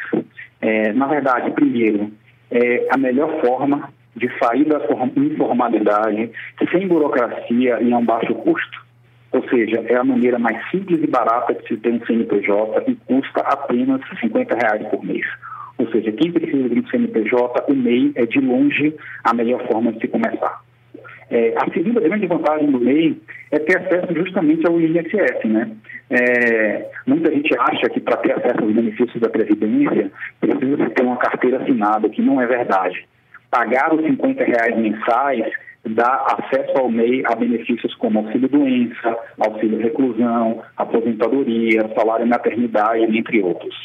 É, 0.60 0.92
na 0.94 1.08
verdade, 1.08 1.52
primeiro, 1.52 2.12
é 2.52 2.88
a 2.92 2.98
melhor 2.98 3.42
forma 3.42 3.92
de 4.18 4.30
sair 4.40 4.66
da 4.66 4.80
informalidade, 5.16 6.32
sem 6.72 6.88
burocracia 6.88 7.80
e 7.82 7.94
a 7.94 7.98
um 7.98 8.06
baixo 8.06 8.34
custo. 8.34 8.86
Ou 9.32 9.48
seja, 9.50 9.84
é 9.88 9.96
a 9.96 10.04
maneira 10.04 10.40
mais 10.40 10.58
simples 10.72 11.02
e 11.04 11.08
barata 11.08 11.54
de 11.54 11.68
se 11.68 11.78
ter 11.78 11.92
um 11.92 12.04
CNPJ 12.06 12.84
e 12.88 12.96
custa 12.96 13.42
apenas 13.42 14.02
50 14.20 14.56
reais 14.56 14.88
por 14.88 15.04
mês. 15.04 15.26
Ou 15.78 15.88
seja, 15.92 16.12
quem 16.12 16.32
precisa 16.32 16.68
de 16.70 16.80
um 16.80 16.88
CNPJ, 16.88 17.66
o 17.72 17.76
MEI 17.76 18.12
é 18.16 18.26
de 18.26 18.40
longe 18.40 18.96
a 19.24 19.34
melhor 19.34 19.66
forma 19.68 19.92
de 19.92 20.00
se 20.00 20.08
começar. 20.08 20.62
É, 21.30 21.54
a 21.58 21.72
segunda 21.72 22.00
grande 22.00 22.26
vantagem 22.26 22.72
do 22.72 22.80
MEI 22.80 23.22
é 23.52 23.60
ter 23.60 23.78
acesso 23.78 24.16
justamente 24.16 24.66
ao 24.66 24.80
INSS. 24.80 25.44
Né? 25.46 25.70
É, 26.10 26.90
muita 27.06 27.30
gente 27.32 27.54
acha 27.60 27.90
que 27.90 28.00
para 28.00 28.18
ter 28.18 28.32
acesso 28.32 28.64
aos 28.64 28.74
benefícios 28.74 29.22
da 29.22 29.30
Previdência 29.30 30.10
precisa 30.40 30.90
ter 30.90 31.04
uma 31.04 31.18
carteira 31.18 31.62
assinada, 31.62 32.10
que 32.10 32.22
não 32.22 32.42
é 32.42 32.48
verdade 32.48 33.06
pagar 33.50 33.94
os 33.94 34.06
50 34.06 34.44
reais 34.44 34.78
mensais 34.78 35.52
dá 35.86 36.26
acesso 36.38 36.78
ao 36.78 36.90
MEI 36.90 37.24
a 37.26 37.36
benefícios 37.36 37.94
como 37.96 38.20
auxílio 38.20 38.50
doença, 38.50 39.18
auxílio 39.40 39.80
reclusão, 39.80 40.62
aposentadoria, 40.76 41.90
salário 41.96 42.28
maternidade, 42.28 43.18
entre 43.18 43.42
outros. 43.42 43.76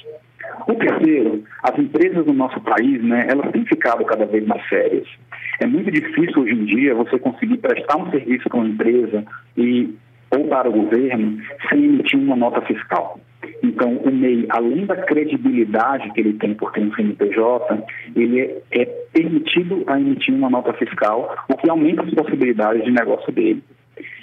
O 0.67 0.75
terceiro, 0.75 1.45
as 1.63 1.79
empresas 1.79 2.25
do 2.25 2.33
nosso 2.33 2.61
país, 2.61 3.03
né, 3.03 3.27
elas 3.31 3.51
têm 3.53 3.65
ficado 3.65 4.05
cada 4.05 4.27
vez 4.27 4.47
mais 4.47 4.67
sérias. 4.69 5.07
É 5.61 5.67
muito 5.67 5.91
difícil 5.91 6.43
hoje 6.43 6.55
em 6.55 6.65
dia 6.65 6.95
você 6.95 7.19
conseguir 7.19 7.59
prestar 7.59 7.97
um 7.97 8.11
serviço 8.11 8.49
para 8.49 8.59
uma 8.59 8.69
empresa 8.69 9.25
e 9.57 9.95
ou 10.31 10.49
para 10.49 10.69
o 10.69 10.73
governo 10.73 11.39
sem 11.69 11.85
emitir 11.85 12.19
uma 12.19 12.37
nota 12.37 12.61
fiscal. 12.63 13.21
Então, 13.63 13.97
o 13.99 14.11
MEI, 14.11 14.47
além 14.51 14.87
da 14.87 14.97
credibilidade 14.97 16.11
que 16.13 16.21
ele 16.21 16.35
tem 16.35 16.55
por 16.55 16.73
ter 16.73 16.81
um 16.81 16.93
CNPJ, 16.95 17.85
ele 18.17 18.41
é, 18.41 18.63
é 18.73 18.85
permitido 19.13 19.85
a 19.87 19.99
emitir 20.01 20.35
uma 20.35 20.51
nota 20.51 20.73
fiscal, 20.73 21.37
o 21.49 21.57
que 21.57 21.71
aumenta 21.71 22.03
as 22.03 22.13
possibilidades 22.13 22.85
de 22.85 22.91
negócio 22.91 23.33
dele. 23.33 23.63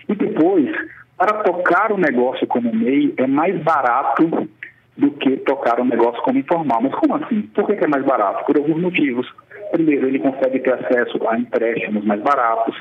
E 0.10 0.16
depois, 0.16 0.70
para 1.18 1.44
tocar 1.44 1.92
o 1.92 1.98
negócio 1.98 2.46
como 2.48 2.74
MEI 2.74 3.14
é 3.18 3.28
mais 3.28 3.58
barato 3.64 4.50
do 4.98 5.12
que 5.12 5.38
tocar 5.38 5.80
um 5.80 5.86
negócio 5.86 6.22
como 6.24 6.38
informal. 6.38 6.82
Mas 6.82 6.94
como 6.96 7.16
assim? 7.16 7.44
Por 7.54 7.66
que 7.66 7.84
é 7.84 7.88
mais 7.88 8.04
barato? 8.04 8.46
Por 8.46 8.58
alguns 8.58 8.82
motivos. 8.82 9.26
Primeiro, 9.72 10.08
ele 10.08 10.20
consegue 10.20 10.60
ter 10.60 10.74
acesso 10.74 11.26
a 11.28 11.38
empréstimos 11.38 12.04
mais 12.04 12.22
baratos, 12.22 12.78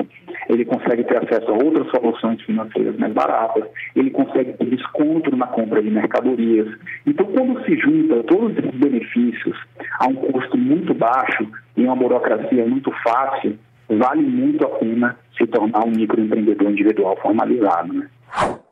ele 0.48 0.64
consegue 0.64 1.04
ter 1.04 1.16
acesso 1.18 1.50
a 1.50 1.54
outras 1.54 1.88
soluções 1.90 2.40
financeiras 2.42 2.96
mais 2.96 3.12
baratas, 3.12 3.64
ele 3.94 4.10
consegue 4.10 4.52
ter 4.54 4.64
desconto 4.66 5.34
na 5.36 5.46
compra 5.46 5.82
de 5.82 5.90
mercadorias. 5.90 6.68
Então, 7.06 7.26
quando 7.26 7.64
se 7.64 7.76
junta 7.78 8.22
todos 8.24 8.56
esses 8.56 8.74
benefícios 8.74 9.56
a 10.00 10.06
um 10.06 10.14
custo 10.14 10.56
muito 10.56 10.94
baixo 10.94 11.46
e 11.76 11.84
uma 11.84 11.96
burocracia 11.96 12.66
muito 12.66 12.90
fácil, 13.02 13.58
vale 13.88 14.22
muito 14.22 14.64
a 14.64 14.70
pena 14.70 15.16
se 15.36 15.46
tornar 15.46 15.84
um 15.84 15.90
microempreendedor 15.90 16.70
individual 16.70 17.16
formalizado. 17.20 17.92
Né? 17.92 18.08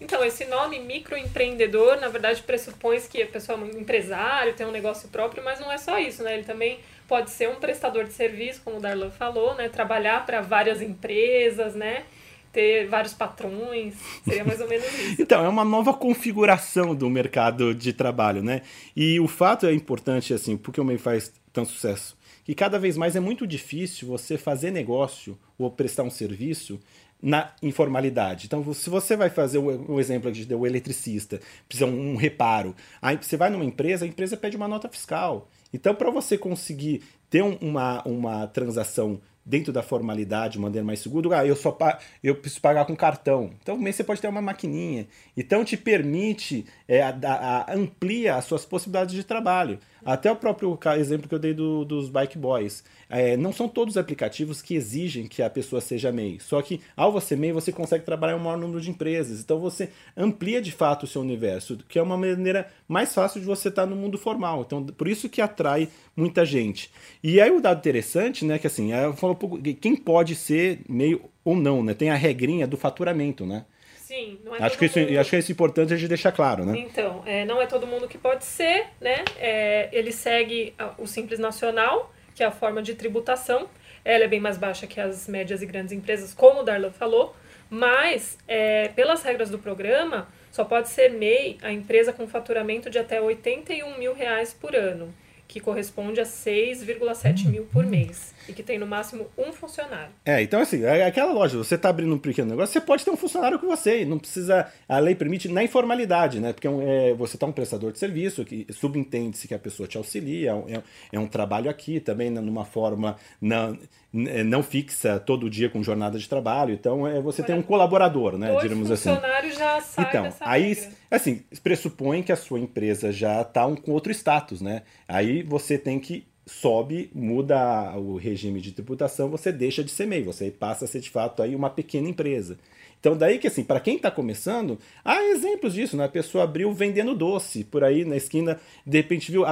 Então, 0.01 0.25
esse 0.25 0.45
nome 0.45 0.79
microempreendedor, 0.79 2.01
na 2.01 2.09
verdade, 2.09 2.43
pressupõe 2.43 3.01
que 3.01 3.23
a 3.23 3.27
pessoa 3.27 3.59
é 3.59 3.63
um 3.63 3.81
empresário, 3.81 4.55
tem 4.55 4.67
um 4.67 4.71
negócio 4.71 5.09
próprio, 5.09 5.43
mas 5.43 5.59
não 5.59 5.73
é 5.73 5.79
só 5.79 5.99
isso, 5.99 6.23
né? 6.23 6.35
Ele 6.35 6.45
também 6.45 6.79
pode 7.09 7.31
ser 7.31 7.49
um 7.49 7.57
prestador 7.57 8.05
de 8.05 8.13
serviço, 8.13 8.61
como 8.63 8.77
o 8.77 8.81
Darlan 8.81 9.11
falou, 9.11 9.55
né? 9.55 9.69
Trabalhar 9.69 10.25
para 10.27 10.41
várias 10.41 10.83
empresas, 10.83 11.75
né? 11.75 12.05
Ter 12.53 12.87
vários 12.87 13.15
patrões, 13.15 13.95
seria 14.25 14.45
mais 14.45 14.61
ou 14.61 14.69
menos 14.69 14.87
isso. 14.87 15.21
então, 15.23 15.45
é 15.45 15.49
uma 15.49 15.65
nova 15.65 15.93
configuração 15.95 16.95
do 16.95 17.09
mercado 17.09 17.75
de 17.75 17.93
trabalho, 17.93 18.43
né? 18.43 18.63
E 18.95 19.19
o 19.19 19.27
fato 19.27 19.67
é 19.67 19.73
importante, 19.73 20.33
assim, 20.33 20.57
porque 20.57 20.81
o 20.81 20.85
MEI 20.85 20.99
faz 20.99 21.33
tanto 21.53 21.71
sucesso, 21.71 22.17
que 22.45 22.55
cada 22.55 22.79
vez 22.79 22.97
mais 22.97 23.17
é 23.17 23.21
muito 23.21 23.47
difícil 23.47 24.07
você 24.07 24.39
fazer 24.39 24.71
negócio 24.71 25.39
ou 25.59 25.71
prestar 25.71 26.03
um 26.03 26.11
serviço 26.11 26.79
na 27.23 27.51
informalidade. 27.63 28.47
Então, 28.47 28.73
se 28.75 28.91
você 28.91 29.17
vai 29.17 29.31
fazer 29.31 29.59
o, 29.59 29.99
exemplo 29.99 30.31
que 30.31 30.45
deu, 30.45 30.61
o 30.61 30.67
eletricista, 30.67 31.41
precisa 31.69 31.89
um, 31.89 32.13
um 32.13 32.17
reparo, 32.17 32.75
aí 33.01 33.17
você 33.17 33.37
vai 33.37 33.51
numa 33.51 33.65
empresa, 33.65 34.05
a 34.05 34.09
empresa 34.09 34.37
pede 34.37 34.57
uma 34.57 34.69
nota 34.69 34.89
fiscal. 34.89 35.49
Então, 35.73 35.95
para 35.95 36.11
você 36.11 36.39
conseguir 36.39 37.03
ter 37.29 37.43
um, 37.43 37.57
uma, 37.61 38.03
uma 38.07 38.47
transação 38.47 39.21
dentro 39.45 39.73
da 39.73 39.83
formalidade, 39.83 40.55
de 40.55 40.59
maneira 40.59 40.85
mais 40.85 40.99
segura, 40.99 41.39
ah, 41.39 41.47
eu 41.47 41.55
só 41.55 41.77
eu 42.23 42.35
preciso 42.35 42.61
pagar 42.61 42.85
com 42.85 42.97
cartão. 42.97 43.53
Então, 43.63 43.81
você 43.81 44.03
pode 44.03 44.21
ter 44.21 44.27
uma 44.27 44.43
maquininha. 44.43 45.07
Então, 45.37 45.65
te 45.65 45.77
permite, 45.77 46.67
é, 46.89 47.01
a, 47.03 47.15
a, 47.23 47.75
amplia 47.75 48.35
as 48.35 48.45
suas 48.45 48.65
possibilidades 48.65 49.15
de 49.15 49.23
trabalho. 49.23 49.79
Até 50.07 50.31
o 50.31 50.37
próprio 50.37 50.79
exemplo 50.97 51.29
que 51.29 51.35
eu 51.35 51.39
dei 51.39 51.53
do, 51.53 51.85
dos 51.85 52.09
bike 52.09 52.39
boys. 52.39 52.85
É, 53.11 53.37
não 53.37 53.53
são 53.53 53.69
todos 53.69 53.95
os 53.95 53.99
aplicativos 53.99 54.63
que 54.63 54.77
exigem 54.77 55.27
que 55.27 55.43
a 55.43 55.51
pessoa 55.51 55.81
seja 55.81 56.13
MEI. 56.13 56.39
Só 56.41 56.63
que 56.63 56.81
ao 56.97 57.11
você 57.11 57.35
MEI, 57.35 57.53
você 57.53 57.73
consegue 57.73 58.05
trabalhar 58.05 58.37
um 58.37 58.41
maior 58.41 58.57
número 58.57 58.81
de 58.81 58.89
empresas. 58.89 59.41
Então 59.41 59.59
você 59.59 59.91
amplia 60.17 60.63
de 60.63 60.71
fato 60.71 61.03
o 61.03 61.07
seu 61.07 61.21
universo, 61.21 61.77
que 61.89 61.99
é 61.99 62.03
uma 62.03 62.17
maneira 62.17 62.69
mais 62.87 63.13
fácil 63.13 63.41
de 63.41 63.47
você 63.47 63.69
estar 63.69 63.85
no 63.85 63.97
mundo 63.97 64.17
formal. 64.17 64.63
Então, 64.65 64.85
por 64.85 65.09
isso 65.09 65.29
que 65.29 65.41
atrai 65.41 65.89
muita 66.17 66.47
gente. 66.47 66.91
E 67.23 67.41
aí 67.41 67.51
o 67.51 67.61
dado 67.61 67.79
interessante, 67.79 68.45
né, 68.45 68.59
que 68.59 68.67
assim, 68.69 68.93
eu 68.93 69.13
falo 69.15 69.33
um 69.33 69.37
pouco, 69.37 69.61
quem 69.61 69.97
pode 69.97 70.37
ser 70.37 70.81
MEI 70.89 71.21
ou 71.45 71.57
não, 71.57 71.83
né? 71.83 71.95
Tem 71.95 72.11
a 72.11 72.15
regrinha 72.15 72.67
do 72.67 72.77
faturamento, 72.77 73.45
né? 73.45 73.65
Sim, 74.07 74.39
não 74.45 74.55
é 74.55 74.63
acho 74.63 74.79
que 74.79 74.85
isso, 74.85 75.01
mundo... 75.01 75.19
Acho 75.19 75.31
que 75.31 75.35
é 75.35 75.39
isso 75.41 75.51
importante 75.51 75.93
a 75.93 75.97
gente 75.97 76.09
deixar 76.09 76.31
claro, 76.31 76.65
né? 76.65 76.79
Então, 76.79 77.25
é, 77.27 77.45
não 77.45 77.61
é 77.61 77.67
todo 77.67 77.89
mundo 77.89 78.07
que 78.07 78.17
pode 78.17 78.45
ser, 78.45 78.87
né? 79.01 79.25
É, 79.37 79.89
ele 79.91 80.13
segue 80.13 80.73
o 80.97 81.09
Simples 81.09 81.41
Nacional, 81.41 82.15
que 82.33 82.45
é 82.45 82.47
a 82.47 82.53
forma 82.53 82.81
de 82.81 82.95
tributação. 82.95 83.69
Ela 84.05 84.23
é 84.23 84.29
bem 84.29 84.39
mais 84.39 84.57
baixa 84.59 84.87
que 84.87 85.01
as 85.01 85.27
médias 85.27 85.61
e 85.61 85.67
grandes 85.67 85.91
empresas, 85.91 86.33
como 86.33 86.61
o 86.61 86.63
Darlan 86.63 86.93
falou, 86.93 87.35
mas, 87.69 88.39
é, 88.47 88.87
pelas 88.95 89.25
regras 89.25 89.51
do 89.51 89.59
programa, 89.59 90.29
só 90.53 90.65
pode 90.65 90.89
ser 90.89 91.11
MEI 91.11 91.59
a 91.61 91.73
empresa 91.73 92.13
com 92.13 92.29
faturamento 92.29 92.89
de 92.89 93.01
até 93.01 93.21
81 93.21 93.99
mil 93.99 94.15
reais 94.15 94.55
por 94.55 94.77
ano 94.77 95.13
que 95.49 95.59
corresponde 95.59 96.21
a 96.21 96.25
6,7 96.25 97.47
mil 97.49 97.65
por 97.73 97.85
mês 97.85 98.36
e 98.49 98.53
que 98.53 98.63
tem 98.63 98.79
no 98.79 98.87
máximo 98.87 99.27
um 99.37 99.53
funcionário. 99.53 100.13
É, 100.25 100.43
então 100.43 100.61
assim, 100.61 100.85
é 100.85 101.05
aquela 101.07 101.33
loja, 101.33 101.57
você 101.57 101.75
está 101.75 101.89
abrindo 101.89 102.15
um 102.15 102.19
pequeno 102.19 102.51
negócio, 102.51 102.73
você 102.73 102.81
pode 102.81 103.05
ter 103.05 103.11
um 103.11 103.17
funcionário 103.17 103.59
com 103.59 103.67
você, 103.67 104.05
não 104.05 104.19
precisa, 104.19 104.71
a 104.89 104.99
lei 104.99 105.15
permite 105.15 105.49
na 105.49 105.63
informalidade, 105.63 106.41
né? 106.41 106.53
Porque 106.53 106.69
é, 106.69 107.15
você 107.15 107.37
está 107.37 107.47
um 107.47 107.53
prestador 107.53 107.93
de 107.93 107.99
serviço, 107.99 108.45
que 108.45 108.67
subentende-se 108.71 109.49
que 109.49 109.55
a 109.55 109.59
pessoa 109.59 109.89
te 109.89 109.97
auxilia, 109.97 110.53
é, 110.69 110.83
é 111.13 111.19
um 111.19 111.27
trabalho 111.27 111.71
aqui 111.71 112.01
também, 112.01 112.31
né, 112.31 112.41
numa 112.41 112.65
forma 112.65 113.17
não, 113.41 113.79
não 114.13 114.63
fixa 114.63 115.19
todo 115.19 115.51
dia 115.51 115.69
com 115.69 115.83
jornada 115.83 116.19
de 116.19 116.29
trabalho, 116.29 116.73
então 116.73 117.07
é, 117.07 117.21
você 117.21 117.43
tem 117.43 117.55
um 117.55 117.63
colaborador, 117.63 118.39
né? 118.39 118.57
Diremos 118.61 118.91
assim. 118.91 119.11
funcionário 119.11 119.53
já 119.53 119.81
sai 119.81 120.09
então, 120.09 120.23
dessa 120.25 120.49
aí, 120.49 120.73
regra. 120.73 120.91
assim, 121.11 121.43
pressupõe 121.63 122.23
que 122.23 122.33
a 122.33 122.37
sua 122.37 122.59
empresa 122.59 123.13
já 123.13 123.43
está 123.43 123.67
um, 123.67 123.77
com 123.77 123.93
outro 123.93 124.13
status, 124.13 124.61
né? 124.61 124.83
Aí 125.09 125.43
você 125.43 125.77
tem 125.77 125.99
que 125.99 126.27
sobe, 126.47 127.11
muda 127.13 127.97
o 127.99 128.17
regime 128.17 128.61
de 128.61 128.71
tributação, 128.73 129.29
você 129.29 129.51
deixa 129.51 129.83
de 129.83 129.91
ser 129.91 130.07
MEI, 130.07 130.23
você 130.23 130.51
passa 130.51 130.85
a 130.85 130.89
ser 130.89 131.01
de 131.01 131.11
fato 131.11 131.43
aí 131.43 131.57
uma 131.57 131.69
pequena 131.69 132.09
empresa. 132.09 132.57
Então 133.01 133.17
daí 133.17 133.39
que 133.39 133.47
assim, 133.47 133.63
para 133.63 133.81
quem 133.81 133.97
está 133.97 134.11
começando, 134.11 134.79
há 135.05 135.23
exemplos 135.25 135.75
disso, 135.75 135.97
né? 135.97 136.05
A 136.05 136.09
pessoa 136.09 136.45
abriu 136.45 136.73
vendendo 136.73 137.15
doce 137.15 137.65
por 137.65 137.85
aí 137.85 138.05
na 138.05 138.17
esquina, 138.17 138.59
de 138.85 138.97
repente 138.97 139.31
viu, 139.31 139.45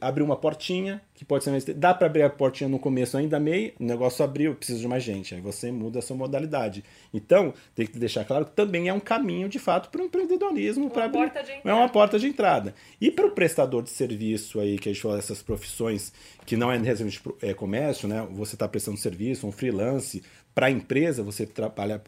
abriu 0.00 0.24
uma 0.24 0.36
portinha, 0.36 1.00
que 1.14 1.24
pode 1.24 1.44
ser 1.44 1.74
dá 1.74 1.94
para 1.94 2.06
abrir 2.06 2.22
a 2.22 2.30
portinha 2.30 2.68
no 2.68 2.78
começo 2.78 3.16
ainda 3.16 3.40
meio, 3.40 3.72
o 3.80 3.84
negócio 3.84 4.24
abriu, 4.24 4.54
precisa 4.54 4.78
de 4.78 4.86
mais 4.86 5.02
gente, 5.02 5.34
aí 5.34 5.40
você 5.40 5.70
muda 5.70 5.98
a 5.98 6.02
sua 6.02 6.16
modalidade. 6.16 6.84
Então, 7.12 7.54
tem 7.74 7.86
que 7.86 7.98
deixar 7.98 8.24
claro 8.24 8.44
que 8.44 8.52
também 8.52 8.88
é 8.88 8.92
um 8.92 9.00
caminho 9.00 9.48
de 9.48 9.58
fato 9.58 9.88
para 9.90 10.02
o 10.02 10.04
empreendedorismo, 10.04 10.90
para 10.90 11.04
abrir, 11.04 11.32
é 11.64 11.72
uma 11.72 11.88
porta 11.88 12.18
de 12.18 12.26
entrada. 12.26 12.74
E 13.00 13.10
para 13.10 13.26
o 13.26 13.30
prestador 13.30 13.82
de 13.82 13.90
serviço 13.90 14.60
aí, 14.60 14.78
que 14.78 14.88
a 14.88 14.92
gente 14.92 15.02
fala 15.02 15.16
dessas 15.16 15.42
profissões 15.42 16.12
que 16.44 16.56
não 16.56 16.70
é 16.70 16.78
necessariamente 16.78 17.22
é, 17.42 17.54
comércio, 17.54 18.08
né? 18.08 18.26
Você 18.32 18.54
está 18.54 18.68
prestando 18.68 18.96
serviço, 18.96 19.46
um 19.46 19.52
freelance, 19.52 20.22
para 20.54 20.66
a 20.66 20.70
empresa, 20.70 21.22
você 21.22 21.44
trabalha 21.44 22.02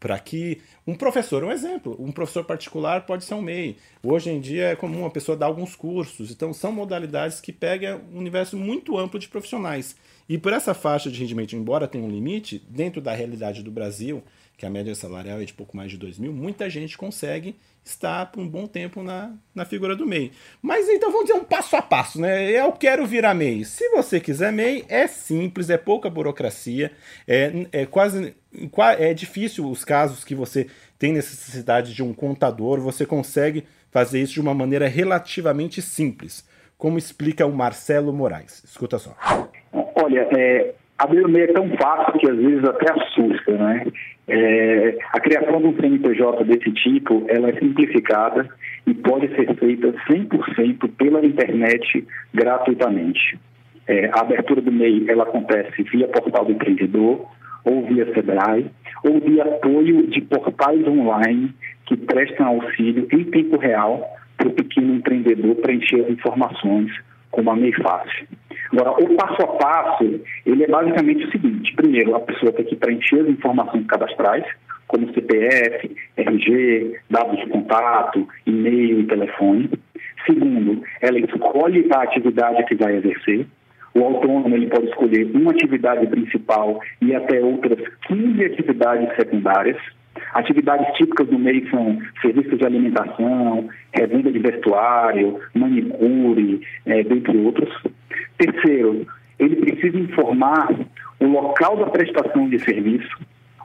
para 0.00 0.18
que 0.18 0.62
um 0.86 0.94
professor, 0.94 1.44
um 1.44 1.52
exemplo, 1.52 1.94
um 2.00 2.10
professor 2.10 2.42
particular 2.42 3.04
pode 3.04 3.22
ser 3.22 3.34
um 3.34 3.42
MEI. 3.42 3.76
Hoje 4.02 4.30
em 4.30 4.40
dia 4.40 4.68
é 4.68 4.74
comum 4.74 5.04
a 5.04 5.10
pessoa 5.10 5.36
dar 5.36 5.46
alguns 5.46 5.76
cursos, 5.76 6.30
então 6.30 6.54
são 6.54 6.72
modalidades 6.72 7.38
que 7.38 7.52
pegam 7.52 8.00
um 8.10 8.18
universo 8.18 8.56
muito 8.56 8.96
amplo 8.96 9.20
de 9.20 9.28
profissionais. 9.28 9.94
E 10.26 10.38
por 10.38 10.54
essa 10.54 10.72
faixa 10.72 11.10
de 11.10 11.20
rendimento, 11.20 11.54
embora 11.54 11.86
tenha 11.86 12.04
um 12.04 12.10
limite, 12.10 12.64
dentro 12.68 13.00
da 13.00 13.12
realidade 13.12 13.62
do 13.62 13.70
Brasil, 13.70 14.22
que 14.56 14.64
a 14.64 14.70
média 14.70 14.94
salarial 14.94 15.40
é 15.40 15.44
de 15.44 15.52
pouco 15.52 15.76
mais 15.76 15.90
de 15.90 15.98
2 15.98 16.18
mil, 16.18 16.32
muita 16.32 16.70
gente 16.70 16.96
consegue 16.96 17.56
está 17.84 18.24
por 18.26 18.40
um 18.40 18.48
bom 18.48 18.66
tempo 18.66 19.02
na, 19.02 19.32
na 19.54 19.64
figura 19.64 19.96
do 19.96 20.06
MEI. 20.06 20.32
Mas 20.62 20.88
então 20.88 21.10
vamos 21.10 21.26
dizer 21.26 21.38
um 21.38 21.44
passo 21.44 21.76
a 21.76 21.82
passo, 21.82 22.20
né? 22.20 22.50
Eu 22.50 22.72
quero 22.72 23.06
virar 23.06 23.34
MEI. 23.34 23.64
Se 23.64 23.88
você 23.90 24.20
quiser 24.20 24.52
MEI, 24.52 24.84
é 24.88 25.06
simples, 25.06 25.70
é 25.70 25.76
pouca 25.76 26.10
burocracia, 26.10 26.92
é, 27.26 27.66
é 27.72 27.86
quase 27.86 28.34
é 28.98 29.14
difícil 29.14 29.68
os 29.68 29.84
casos 29.84 30.24
que 30.24 30.34
você 30.34 30.66
tem 30.98 31.12
necessidade 31.12 31.94
de 31.94 32.02
um 32.02 32.12
contador, 32.12 32.80
você 32.80 33.06
consegue 33.06 33.64
fazer 33.90 34.20
isso 34.20 34.34
de 34.34 34.40
uma 34.40 34.54
maneira 34.54 34.88
relativamente 34.88 35.80
simples, 35.80 36.46
como 36.76 36.98
explica 36.98 37.46
o 37.46 37.52
Marcelo 37.52 38.12
Moraes. 38.12 38.62
Escuta 38.64 38.98
só. 38.98 39.16
Olha, 39.72 40.28
é, 40.36 40.74
abrir 41.00 41.24
o 41.24 41.28
MEI 41.28 41.44
é 41.44 41.52
tão 41.52 41.68
fácil 41.76 42.18
que 42.18 42.30
às 42.30 42.36
vezes 42.36 42.64
até 42.64 42.92
assusta, 42.92 43.52
né? 43.52 43.86
É, 44.28 44.98
a 45.12 45.20
criação 45.20 45.60
de 45.60 45.66
um 45.66 45.76
CNPJ 45.76 46.44
desse 46.44 46.70
tipo, 46.72 47.24
ela 47.28 47.48
é 47.48 47.58
simplificada 47.58 48.46
e 48.86 48.94
pode 48.94 49.28
ser 49.34 49.54
feita 49.56 49.92
100% 50.08 50.90
pela 50.96 51.24
internet 51.24 52.06
gratuitamente. 52.34 53.38
É, 53.88 54.10
a 54.12 54.20
abertura 54.20 54.60
do 54.60 54.70
MEI, 54.70 55.06
ela 55.08 55.24
acontece 55.24 55.82
via 55.84 56.06
portal 56.06 56.44
do 56.44 56.52
empreendedor, 56.52 57.26
ou 57.64 57.86
via 57.86 58.12
SEBRAE, 58.12 58.70
ou 59.02 59.20
via 59.20 59.44
apoio 59.44 60.06
de 60.06 60.20
portais 60.20 60.86
online 60.86 61.54
que 61.86 61.96
prestam 61.96 62.46
auxílio 62.46 63.08
em 63.10 63.24
tempo 63.24 63.56
real 63.56 64.06
para 64.36 64.48
o 64.48 64.52
pequeno 64.52 64.94
empreendedor 64.94 65.56
preencher 65.56 66.02
as 66.02 66.10
informações 66.10 66.92
como 67.30 67.50
a 67.50 67.56
MEI 67.56 67.72
Fácil. 67.72 68.26
Agora, 68.72 68.92
o 69.02 69.16
passo 69.16 69.42
a 69.42 69.46
passo, 69.56 70.20
ele 70.46 70.64
é 70.64 70.68
basicamente 70.68 71.24
o 71.24 71.30
seguinte. 71.30 71.74
Primeiro, 71.74 72.14
a 72.14 72.20
pessoa 72.20 72.52
tem 72.52 72.64
que 72.64 72.76
preencher 72.76 73.20
as 73.20 73.28
informações 73.28 73.86
cadastrais, 73.86 74.44
como 74.86 75.12
CPF, 75.12 75.90
RG, 76.16 76.96
dados 77.10 77.38
de 77.38 77.46
contato, 77.46 78.28
e-mail 78.46 79.00
e 79.00 79.06
telefone. 79.06 79.70
Segundo, 80.26 80.82
ela 81.00 81.18
escolhe 81.18 81.88
a 81.92 82.02
atividade 82.02 82.64
que 82.64 82.74
vai 82.74 82.96
exercer. 82.96 83.46
O 83.94 84.04
autônomo 84.04 84.54
ele 84.54 84.68
pode 84.68 84.86
escolher 84.86 85.30
uma 85.34 85.50
atividade 85.50 86.06
principal 86.06 86.80
e 87.00 87.14
até 87.14 87.40
outras 87.40 87.78
15 88.06 88.44
atividades 88.44 89.14
secundárias. 89.16 89.78
Atividades 90.34 90.86
típicas 90.96 91.26
do 91.26 91.38
MEI 91.38 91.68
são 91.70 91.98
serviços 92.22 92.58
de 92.58 92.64
alimentação, 92.64 93.68
revenda 93.92 94.30
de 94.30 94.38
vestuário, 94.38 95.40
manicure, 95.54 96.60
é, 96.86 97.02
dentre 97.02 97.36
outros. 97.38 97.68
Terceiro, 98.38 99.06
ele 99.38 99.56
precisa 99.56 99.98
informar 99.98 100.68
o 101.18 101.26
local 101.26 101.76
da 101.76 101.86
prestação 101.86 102.48
de 102.48 102.58
serviço, 102.58 103.18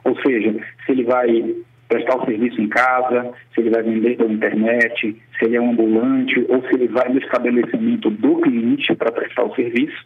ou 0.04 0.16
seja, 0.22 0.54
se 0.84 0.92
ele 0.92 1.04
vai 1.04 1.54
prestar 1.88 2.16
o 2.16 2.24
serviço 2.24 2.60
em 2.60 2.68
casa, 2.68 3.32
se 3.54 3.60
ele 3.60 3.70
vai 3.70 3.82
vender 3.82 4.16
pela 4.16 4.32
internet, 4.32 5.16
se 5.38 5.44
ele 5.44 5.56
é 5.56 5.60
um 5.60 5.70
ambulante 5.70 6.44
ou 6.48 6.62
se 6.62 6.74
ele 6.74 6.88
vai 6.88 7.08
no 7.08 7.18
estabelecimento 7.18 8.10
do 8.10 8.40
cliente 8.40 8.94
para 8.94 9.12
prestar 9.12 9.44
o 9.44 9.54
serviço. 9.54 10.04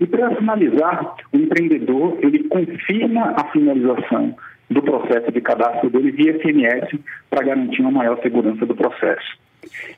E 0.00 0.06
para 0.06 0.34
finalizar, 0.34 1.14
o 1.32 1.36
empreendedor 1.36 2.18
ele 2.20 2.44
confirma 2.44 3.34
a 3.36 3.44
finalização 3.52 4.36
do 4.74 4.82
processo 4.82 5.30
de 5.30 5.40
cadastro 5.40 5.88
dele 5.88 6.10
via 6.10 6.36
SMS 6.38 6.98
para 7.30 7.46
garantir 7.46 7.80
uma 7.80 7.92
maior 7.92 8.20
segurança 8.20 8.66
do 8.66 8.74
processo. 8.74 9.38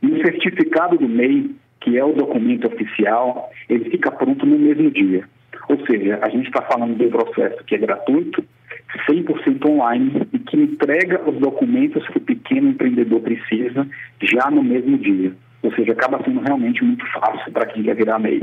E 0.02 0.06
o 0.06 0.22
certificado 0.22 0.98
do 0.98 1.08
MEI, 1.08 1.50
que 1.80 1.98
é 1.98 2.04
o 2.04 2.12
documento 2.12 2.66
oficial, 2.68 3.50
ele 3.68 3.90
fica 3.90 4.10
pronto 4.10 4.44
no 4.44 4.58
mesmo 4.58 4.90
dia. 4.90 5.24
Ou 5.68 5.84
seja, 5.86 6.18
a 6.22 6.28
gente 6.28 6.46
está 6.46 6.62
falando 6.62 6.96
de 6.96 7.06
um 7.06 7.10
processo 7.10 7.64
que 7.64 7.74
é 7.74 7.78
gratuito, 7.78 8.44
100% 9.08 9.66
online 9.68 10.22
e 10.32 10.38
que 10.38 10.56
entrega 10.56 11.28
os 11.28 11.38
documentos 11.38 12.06
que 12.08 12.18
o 12.18 12.20
pequeno 12.20 12.68
empreendedor 12.68 13.20
precisa 13.20 13.86
já 14.20 14.50
no 14.50 14.62
mesmo 14.62 14.96
dia. 14.98 15.32
Ou 15.62 15.72
seja, 15.72 15.92
acaba 15.92 16.22
sendo 16.22 16.40
realmente 16.40 16.84
muito 16.84 17.04
fácil 17.12 17.50
para 17.52 17.66
quem 17.66 17.82
quer 17.82 17.96
virar 17.96 18.18
MEI. 18.18 18.42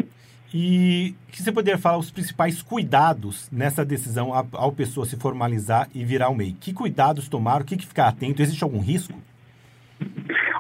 E 0.54 1.16
que 1.32 1.42
você 1.42 1.52
poderia 1.52 1.80
falar 1.80 1.98
os 1.98 2.12
principais 2.12 2.62
cuidados 2.62 3.50
nessa 3.52 3.84
decisão 3.84 4.32
ao 4.52 4.72
pessoa 4.72 5.06
se 5.06 5.18
formalizar 5.18 5.90
e 5.96 6.06
virar 6.06 6.30
o 6.30 6.36
MEI? 6.36 6.56
Que 6.60 6.72
cuidados 6.72 7.28
tomar? 7.28 7.62
O 7.62 7.66
que, 7.66 7.76
que 7.76 7.88
ficar 7.88 8.08
atento? 8.08 8.42
Existe 8.42 8.64
algum 8.64 8.80
risco? 8.80 9.18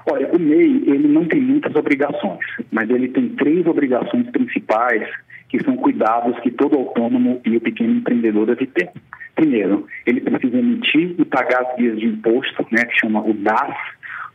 Olha, 0.10 0.32
o 0.34 0.40
MEI 0.40 0.84
ele 0.88 1.08
não 1.08 1.26
tem 1.26 1.40
muitas 1.40 1.76
obrigações, 1.76 2.46
mas 2.72 2.90
ele 2.90 3.10
tem 3.10 3.30
três 3.30 3.68
obrigações 3.68 4.28
principais 4.32 5.08
que 5.48 5.64
são 5.64 5.78
cuidados 5.78 6.40
que 6.40 6.50
todo 6.50 6.76
autônomo 6.76 7.40
e 7.46 7.56
o 7.56 7.62
pequeno 7.62 7.94
empreendedor 7.94 8.48
deve 8.48 8.66
ter. 8.66 8.90
Primeiro, 9.36 9.86
ele 10.08 10.22
precisa 10.22 10.58
emitir 10.58 11.16
e 11.20 11.26
pagar 11.26 11.62
as 11.62 11.76
guias 11.78 12.00
de 12.00 12.08
imposto, 12.08 12.66
né, 12.72 12.86
que 12.86 13.00
chama 13.00 13.22
o 13.22 13.34
DAS, 13.34 13.76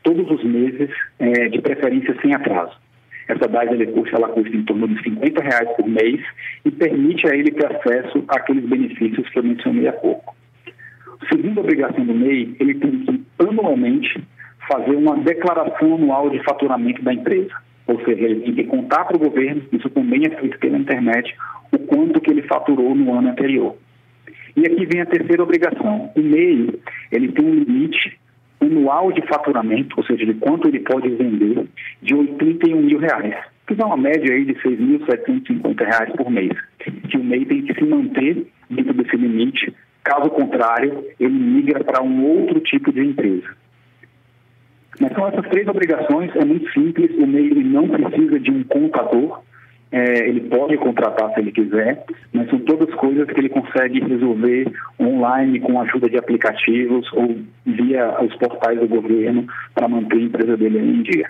todos 0.04 0.30
os 0.30 0.44
meses, 0.44 0.90
é, 1.18 1.48
de 1.48 1.60
preferência 1.60 2.16
sem 2.22 2.32
atraso. 2.32 2.76
Essa 3.28 3.46
base 3.46 3.86
custa, 3.88 4.16
ela 4.16 4.28
custa 4.28 4.56
em 4.56 4.64
torno 4.64 4.88
de 4.88 5.02
50 5.02 5.42
reais 5.42 5.68
por 5.76 5.86
mês 5.86 6.20
e 6.64 6.70
permite 6.70 7.28
a 7.28 7.36
ele 7.36 7.50
ter 7.50 7.66
acesso 7.66 8.24
àqueles 8.26 8.64
benefícios 8.64 9.28
que 9.28 9.38
eu 9.38 9.42
mencionei 9.42 9.86
há 9.86 9.92
pouco. 9.92 10.34
Segunda 11.30 11.60
obrigação 11.60 12.06
do 12.06 12.14
MEI, 12.14 12.56
ele 12.58 12.74
tem 12.74 12.90
que 13.00 13.22
anualmente 13.38 14.22
fazer 14.66 14.96
uma 14.96 15.16
declaração 15.18 15.94
anual 15.94 16.30
de 16.30 16.42
faturamento 16.42 17.02
da 17.02 17.12
empresa. 17.12 17.52
Ou 17.86 18.02
seja, 18.04 18.24
ele 18.24 18.40
tem 18.40 18.54
que 18.54 18.64
contar 18.64 19.04
para 19.04 19.16
o 19.16 19.20
governo, 19.20 19.62
isso 19.72 19.90
também 19.90 20.26
é 20.26 20.30
feito 20.30 20.58
pela 20.58 20.78
internet, 20.78 21.34
o 21.72 21.78
quanto 21.80 22.20
que 22.20 22.30
ele 22.30 22.42
faturou 22.42 22.94
no 22.94 23.14
ano 23.14 23.28
anterior. 23.28 23.76
E 24.56 24.66
aqui 24.66 24.86
vem 24.86 25.02
a 25.02 25.06
terceira 25.06 25.42
obrigação. 25.42 26.10
O 26.16 26.20
MEI, 26.20 26.80
ele 27.12 27.32
tem 27.32 27.44
um 27.44 27.54
limite 27.54 28.18
anual 28.60 29.12
de 29.12 29.22
faturamento, 29.22 29.94
ou 29.98 30.04
seja, 30.04 30.26
de 30.26 30.34
quanto 30.34 30.68
ele 30.68 30.80
pode 30.80 31.08
vender, 31.10 31.66
de 32.02 32.14
81 32.14 32.80
mil 32.80 32.98
reais, 32.98 33.34
que 33.66 33.74
dá 33.74 33.86
uma 33.86 33.96
média 33.96 34.34
aí 34.34 34.44
de 34.44 34.54
6.750 34.54 35.78
reais 35.84 36.12
por 36.16 36.30
mês, 36.30 36.52
que 36.78 37.16
o 37.16 37.24
MEI 37.24 37.44
tem 37.44 37.62
que 37.62 37.74
se 37.74 37.84
manter 37.84 38.46
dentro 38.70 38.94
desse 38.94 39.16
limite, 39.16 39.72
caso 40.02 40.30
contrário, 40.30 41.04
ele 41.20 41.34
migra 41.34 41.84
para 41.84 42.02
um 42.02 42.24
outro 42.24 42.60
tipo 42.60 42.92
de 42.92 43.00
empresa. 43.00 43.48
Mas 45.00 45.12
são 45.12 45.28
essas 45.28 45.46
três 45.48 45.68
obrigações, 45.68 46.34
é 46.34 46.44
muito 46.44 46.70
simples, 46.72 47.10
o 47.16 47.26
MEI 47.26 47.50
não 47.64 47.88
precisa 47.88 48.40
de 48.40 48.50
um 48.50 48.64
contador, 48.64 49.42
é, 49.90 50.28
ele 50.28 50.42
pode 50.42 50.76
contratar 50.76 51.32
se 51.32 51.40
ele 51.40 51.52
quiser, 51.52 52.04
mas 52.32 52.48
são 52.50 52.58
todas 52.60 52.92
coisas 52.94 53.26
que 53.26 53.38
ele 53.38 53.48
consegue 53.48 54.00
resolver 54.00 54.70
online 55.00 55.60
com 55.60 55.78
a 55.78 55.82
ajuda 55.84 56.08
de 56.08 56.18
aplicativos 56.18 57.10
ou 57.12 57.38
via 57.64 58.22
os 58.22 58.34
portais 58.36 58.78
do 58.78 58.88
governo 58.88 59.46
para 59.74 59.88
manter 59.88 60.16
a 60.16 60.22
empresa 60.22 60.56
dele 60.56 60.78
em 60.78 61.02
dia. 61.02 61.28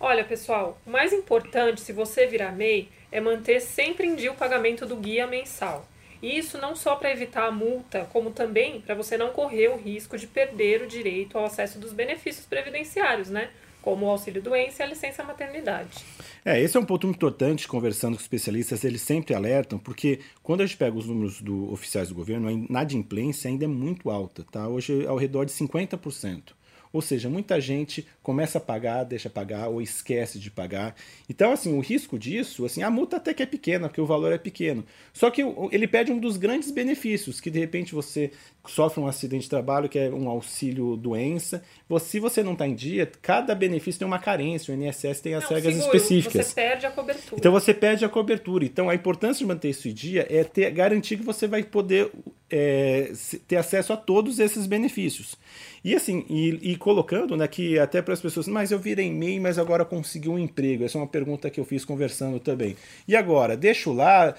Olha, 0.00 0.24
pessoal, 0.24 0.78
o 0.86 0.90
mais 0.90 1.12
importante 1.12 1.80
se 1.80 1.92
você 1.92 2.26
virar 2.26 2.52
MEI 2.52 2.88
é 3.10 3.20
manter 3.20 3.60
sempre 3.60 4.06
em 4.06 4.14
dia 4.14 4.32
o 4.32 4.36
pagamento 4.36 4.86
do 4.86 4.96
guia 4.96 5.26
mensal. 5.26 5.86
E 6.22 6.38
isso 6.38 6.58
não 6.58 6.74
só 6.74 6.96
para 6.96 7.10
evitar 7.10 7.46
a 7.46 7.50
multa, 7.50 8.06
como 8.12 8.30
também 8.30 8.80
para 8.80 8.94
você 8.94 9.18
não 9.18 9.30
correr 9.30 9.68
o 9.68 9.76
risco 9.76 10.16
de 10.16 10.26
perder 10.26 10.82
o 10.82 10.86
direito 10.86 11.36
ao 11.36 11.44
acesso 11.44 11.78
dos 11.78 11.92
benefícios 11.92 12.46
previdenciários, 12.46 13.30
né? 13.30 13.48
Como 13.86 14.06
o 14.06 14.10
auxílio 14.10 14.42
doença 14.42 14.82
e 14.82 14.84
a 14.84 14.88
licença 14.88 15.22
maternidade. 15.22 16.04
É, 16.44 16.60
esse 16.60 16.76
é 16.76 16.80
um 16.80 16.84
ponto 16.84 17.06
muito 17.06 17.18
importante, 17.18 17.68
conversando 17.68 18.16
com 18.16 18.20
especialistas, 18.20 18.82
eles 18.82 19.00
sempre 19.00 19.32
alertam, 19.32 19.78
porque 19.78 20.18
quando 20.42 20.62
a 20.62 20.66
gente 20.66 20.76
pega 20.76 20.98
os 20.98 21.06
números 21.06 21.40
do, 21.40 21.72
oficiais 21.72 22.08
do 22.08 22.14
governo, 22.16 22.48
a 22.48 22.52
inadimplência 22.52 23.48
ainda 23.48 23.64
é 23.64 23.68
muito 23.68 24.10
alta, 24.10 24.44
tá? 24.50 24.66
Hoje 24.66 25.04
é 25.04 25.06
ao 25.06 25.16
redor 25.16 25.44
de 25.44 25.52
50%. 25.52 26.55
Ou 26.96 27.02
seja, 27.02 27.28
muita 27.28 27.60
gente 27.60 28.06
começa 28.22 28.56
a 28.56 28.60
pagar, 28.60 29.04
deixa 29.04 29.28
pagar 29.28 29.68
ou 29.68 29.82
esquece 29.82 30.38
de 30.38 30.50
pagar. 30.50 30.96
Então, 31.28 31.52
assim, 31.52 31.76
o 31.76 31.80
risco 31.80 32.18
disso, 32.18 32.64
assim, 32.64 32.82
a 32.82 32.90
multa 32.90 33.18
até 33.18 33.34
que 33.34 33.42
é 33.42 33.46
pequena, 33.46 33.86
porque 33.86 34.00
o 34.00 34.06
valor 34.06 34.32
é 34.32 34.38
pequeno. 34.38 34.82
Só 35.12 35.30
que 35.30 35.42
ele 35.70 35.86
pede 35.86 36.10
um 36.10 36.18
dos 36.18 36.38
grandes 36.38 36.70
benefícios, 36.70 37.38
que 37.38 37.50
de 37.50 37.58
repente 37.58 37.94
você 37.94 38.30
sofre 38.66 38.98
um 38.98 39.06
acidente 39.06 39.42
de 39.42 39.50
trabalho, 39.50 39.90
que 39.90 39.98
é 39.98 40.08
um 40.08 40.26
auxílio 40.30 40.96
doença. 40.96 41.62
Se 42.00 42.18
você 42.18 42.42
não 42.42 42.54
está 42.54 42.66
em 42.66 42.74
dia, 42.74 43.10
cada 43.20 43.54
benefício 43.54 43.98
tem 43.98 44.08
uma 44.08 44.18
carência. 44.18 44.74
O 44.74 44.82
INSS 44.82 45.20
tem 45.20 45.34
as 45.34 45.44
não, 45.44 45.50
regras 45.50 45.74
seguro, 45.74 45.94
específicas. 45.94 46.46
Você 46.46 46.54
perde 46.54 46.86
a 46.86 46.90
cobertura. 46.90 47.36
Então 47.38 47.52
você 47.52 47.74
perde 47.74 48.04
a 48.06 48.08
cobertura. 48.08 48.64
Então 48.64 48.88
a 48.88 48.94
importância 48.94 49.40
de 49.40 49.46
manter 49.46 49.68
isso 49.68 49.86
em 49.86 49.92
dia 49.92 50.26
é 50.30 50.42
ter, 50.44 50.70
garantir 50.70 51.18
que 51.18 51.22
você 51.22 51.46
vai 51.46 51.62
poder 51.62 52.10
é, 52.50 53.12
ter 53.46 53.56
acesso 53.56 53.92
a 53.92 53.96
todos 53.96 54.38
esses 54.38 54.66
benefícios. 54.66 55.36
E 55.84 55.94
assim, 55.94 56.24
e, 56.28 56.72
e 56.72 56.76
colocando 56.76 57.36
né, 57.36 57.46
que 57.46 57.78
até 57.78 58.02
para 58.02 58.14
as 58.14 58.20
pessoas, 58.20 58.48
mas 58.48 58.70
eu 58.70 58.78
virei 58.78 59.10
MEI, 59.10 59.38
mas 59.40 59.58
agora 59.58 59.84
consegui 59.84 60.28
um 60.28 60.38
emprego. 60.38 60.84
Essa 60.84 60.98
é 60.98 61.00
uma 61.00 61.06
pergunta 61.06 61.50
que 61.50 61.60
eu 61.60 61.64
fiz 61.64 61.84
conversando 61.84 62.40
também. 62.40 62.76
E 63.06 63.14
agora, 63.14 63.56
deixo 63.56 63.92
lá. 63.92 64.34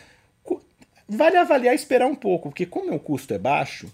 Vale 1.09 1.37
avaliar 1.37 1.73
e 1.73 1.75
esperar 1.77 2.05
um 2.05 2.15
pouco, 2.15 2.49
porque 2.49 2.65
como 2.65 2.93
o 2.93 2.99
custo 2.99 3.33
é 3.33 3.37
baixo, 3.37 3.87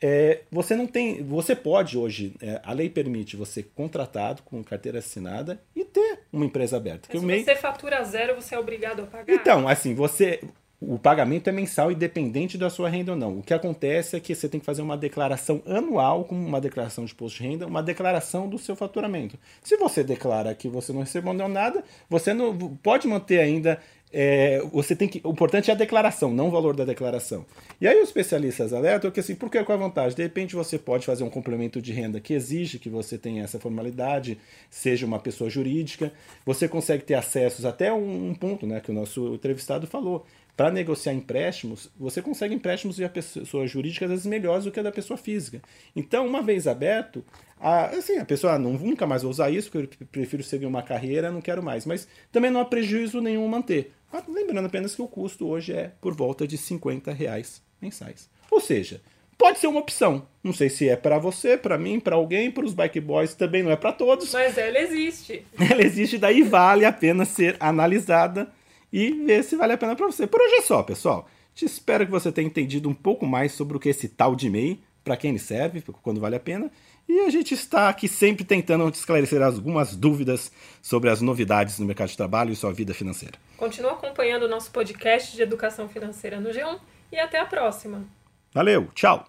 é, 0.00 0.42
você 0.48 0.76
não 0.76 0.86
tem. 0.86 1.24
Você 1.24 1.56
pode 1.56 1.98
hoje, 1.98 2.34
é, 2.40 2.60
a 2.62 2.72
lei 2.72 2.88
permite 2.88 3.34
você 3.34 3.64
contratado 3.64 4.42
com 4.44 4.62
carteira 4.62 5.00
assinada 5.00 5.60
e 5.74 5.84
ter 5.84 6.20
uma 6.32 6.44
empresa 6.44 6.76
aberta. 6.76 7.08
Mas 7.10 7.20
se 7.20 7.26
MEI... 7.26 7.44
você 7.44 7.56
fatura 7.56 8.04
zero, 8.04 8.36
você 8.36 8.54
é 8.54 8.58
obrigado 8.60 9.02
a 9.02 9.06
pagar? 9.06 9.34
Então, 9.34 9.66
assim, 9.66 9.92
você 9.92 10.40
o 10.80 10.98
pagamento 10.98 11.48
é 11.48 11.52
mensal 11.52 11.90
independente 11.90 12.58
da 12.58 12.68
sua 12.68 12.88
renda 12.88 13.12
ou 13.12 13.18
não. 13.18 13.38
O 13.38 13.42
que 13.42 13.54
acontece 13.54 14.14
é 14.14 14.20
que 14.20 14.34
você 14.34 14.48
tem 14.48 14.60
que 14.60 14.66
fazer 14.66 14.82
uma 14.82 14.96
declaração 14.96 15.62
anual, 15.66 16.24
como 16.24 16.46
uma 16.46 16.60
declaração 16.60 17.04
de 17.04 17.12
imposto 17.12 17.42
de 17.42 17.48
renda, 17.48 17.66
uma 17.66 17.82
declaração 17.82 18.48
do 18.48 18.58
seu 18.58 18.76
faturamento. 18.76 19.38
Se 19.62 19.76
você 19.78 20.04
declara 20.04 20.54
que 20.54 20.68
você 20.68 20.92
não 20.92 21.00
recebeu 21.00 21.32
nada, 21.32 21.82
você 22.10 22.34
não 22.34 22.56
pode 22.82 23.08
manter 23.08 23.40
ainda. 23.40 23.80
É, 24.12 24.60
você 24.72 24.94
tem 24.94 25.08
que. 25.08 25.20
O 25.24 25.30
importante 25.30 25.70
é 25.70 25.74
a 25.74 25.76
declaração, 25.76 26.32
não 26.32 26.48
o 26.48 26.50
valor 26.50 26.76
da 26.76 26.84
declaração. 26.84 27.44
E 27.80 27.88
aí 27.88 28.00
os 28.00 28.08
especialistas 28.08 28.72
alertam 28.72 29.10
que 29.10 29.18
assim, 29.18 29.34
por 29.34 29.50
que 29.50 29.62
com 29.64 29.72
a 29.72 29.76
vantagem? 29.76 30.14
De 30.14 30.22
repente 30.22 30.54
você 30.54 30.78
pode 30.78 31.06
fazer 31.06 31.24
um 31.24 31.30
complemento 31.30 31.82
de 31.82 31.92
renda 31.92 32.20
que 32.20 32.32
exige 32.32 32.78
que 32.78 32.88
você 32.88 33.18
tenha 33.18 33.42
essa 33.42 33.58
formalidade, 33.58 34.38
seja 34.70 35.06
uma 35.06 35.18
pessoa 35.18 35.50
jurídica, 35.50 36.12
você 36.44 36.68
consegue 36.68 37.02
ter 37.02 37.14
acessos 37.14 37.64
até 37.64 37.92
um, 37.92 38.30
um 38.30 38.34
ponto, 38.34 38.66
né, 38.66 38.80
que 38.80 38.90
o 38.90 38.94
nosso 38.94 39.34
entrevistado 39.34 39.86
falou 39.86 40.24
para 40.56 40.70
negociar 40.70 41.12
empréstimos, 41.12 41.90
você 41.98 42.22
consegue 42.22 42.54
empréstimos 42.54 42.96
via 42.96 43.10
pessoa 43.10 43.66
jurídica 43.66 44.06
às 44.06 44.10
vezes 44.10 44.26
melhores 44.26 44.64
do 44.64 44.72
que 44.72 44.80
a 44.80 44.82
da 44.82 44.90
pessoa 44.90 45.18
física. 45.18 45.60
Então, 45.94 46.26
uma 46.26 46.40
vez 46.40 46.66
aberto, 46.66 47.22
a, 47.60 47.86
assim, 47.88 48.16
a 48.16 48.24
pessoa 48.24 48.54
ah, 48.54 48.58
não, 48.58 48.72
nunca 48.72 49.06
mais 49.06 49.22
vou 49.22 49.30
usar 49.30 49.50
isso, 49.50 49.70
porque 49.70 50.02
eu 50.02 50.06
prefiro 50.06 50.42
seguir 50.42 50.64
uma 50.64 50.82
carreira, 50.82 51.30
não 51.30 51.42
quero 51.42 51.62
mais. 51.62 51.84
Mas 51.84 52.08
também 52.32 52.50
não 52.50 52.60
há 52.60 52.64
prejuízo 52.64 53.20
nenhum 53.20 53.46
manter. 53.46 53.92
Ah, 54.10 54.22
lembrando 54.26 54.64
apenas 54.64 54.94
que 54.94 55.02
o 55.02 55.08
custo 55.08 55.46
hoje 55.46 55.74
é 55.74 55.92
por 56.00 56.14
volta 56.14 56.46
de 56.46 56.56
50 56.56 57.12
reais 57.12 57.60
mensais. 57.80 58.30
Ou 58.50 58.60
seja, 58.60 59.02
pode 59.36 59.58
ser 59.58 59.66
uma 59.66 59.80
opção. 59.80 60.26
Não 60.42 60.54
sei 60.54 60.70
se 60.70 60.88
é 60.88 60.96
para 60.96 61.18
você, 61.18 61.58
para 61.58 61.76
mim, 61.76 62.00
para 62.00 62.16
alguém, 62.16 62.50
para 62.50 62.64
os 62.64 62.72
bike 62.72 63.00
boys 63.00 63.34
também 63.34 63.62
não 63.62 63.70
é 63.70 63.76
para 63.76 63.92
todos. 63.92 64.32
Mas 64.32 64.56
ela 64.56 64.78
existe. 64.78 65.44
Ela 65.70 65.82
existe, 65.82 66.16
daí 66.16 66.42
vale 66.42 66.86
a 66.86 66.92
pena 66.92 67.26
ser 67.26 67.56
analisada 67.60 68.50
e 68.92 69.10
ver 69.24 69.42
se 69.42 69.56
vale 69.56 69.72
a 69.72 69.78
pena 69.78 69.96
para 69.96 70.06
você. 70.06 70.26
Por 70.26 70.40
hoje 70.40 70.54
é 70.56 70.62
só, 70.62 70.82
pessoal. 70.82 71.28
Te 71.54 71.64
espero 71.64 72.04
que 72.04 72.10
você 72.10 72.30
tenha 72.30 72.46
entendido 72.46 72.88
um 72.88 72.94
pouco 72.94 73.26
mais 73.26 73.52
sobre 73.52 73.76
o 73.76 73.80
que 73.80 73.88
é 73.88 73.90
esse 73.90 74.08
tal 74.08 74.36
de 74.36 74.50
MEI, 74.50 74.80
para 75.02 75.16
quem 75.16 75.30
ele 75.30 75.38
serve, 75.38 75.82
quando 76.02 76.20
vale 76.20 76.36
a 76.36 76.40
pena. 76.40 76.70
E 77.08 77.20
a 77.20 77.30
gente 77.30 77.54
está 77.54 77.88
aqui 77.88 78.08
sempre 78.08 78.44
tentando 78.44 78.88
esclarecer 78.88 79.40
algumas 79.40 79.94
dúvidas 79.94 80.50
sobre 80.82 81.08
as 81.08 81.20
novidades 81.20 81.78
no 81.78 81.86
mercado 81.86 82.08
de 82.08 82.16
trabalho 82.16 82.52
e 82.52 82.56
sua 82.56 82.72
vida 82.72 82.92
financeira. 82.92 83.38
Continua 83.56 83.92
acompanhando 83.92 84.42
o 84.42 84.48
nosso 84.48 84.70
podcast 84.70 85.34
de 85.34 85.42
educação 85.42 85.88
financeira 85.88 86.40
no 86.40 86.50
G1 86.50 86.80
e 87.12 87.18
até 87.18 87.38
a 87.38 87.46
próxima. 87.46 88.04
Valeu, 88.52 88.88
tchau! 88.94 89.26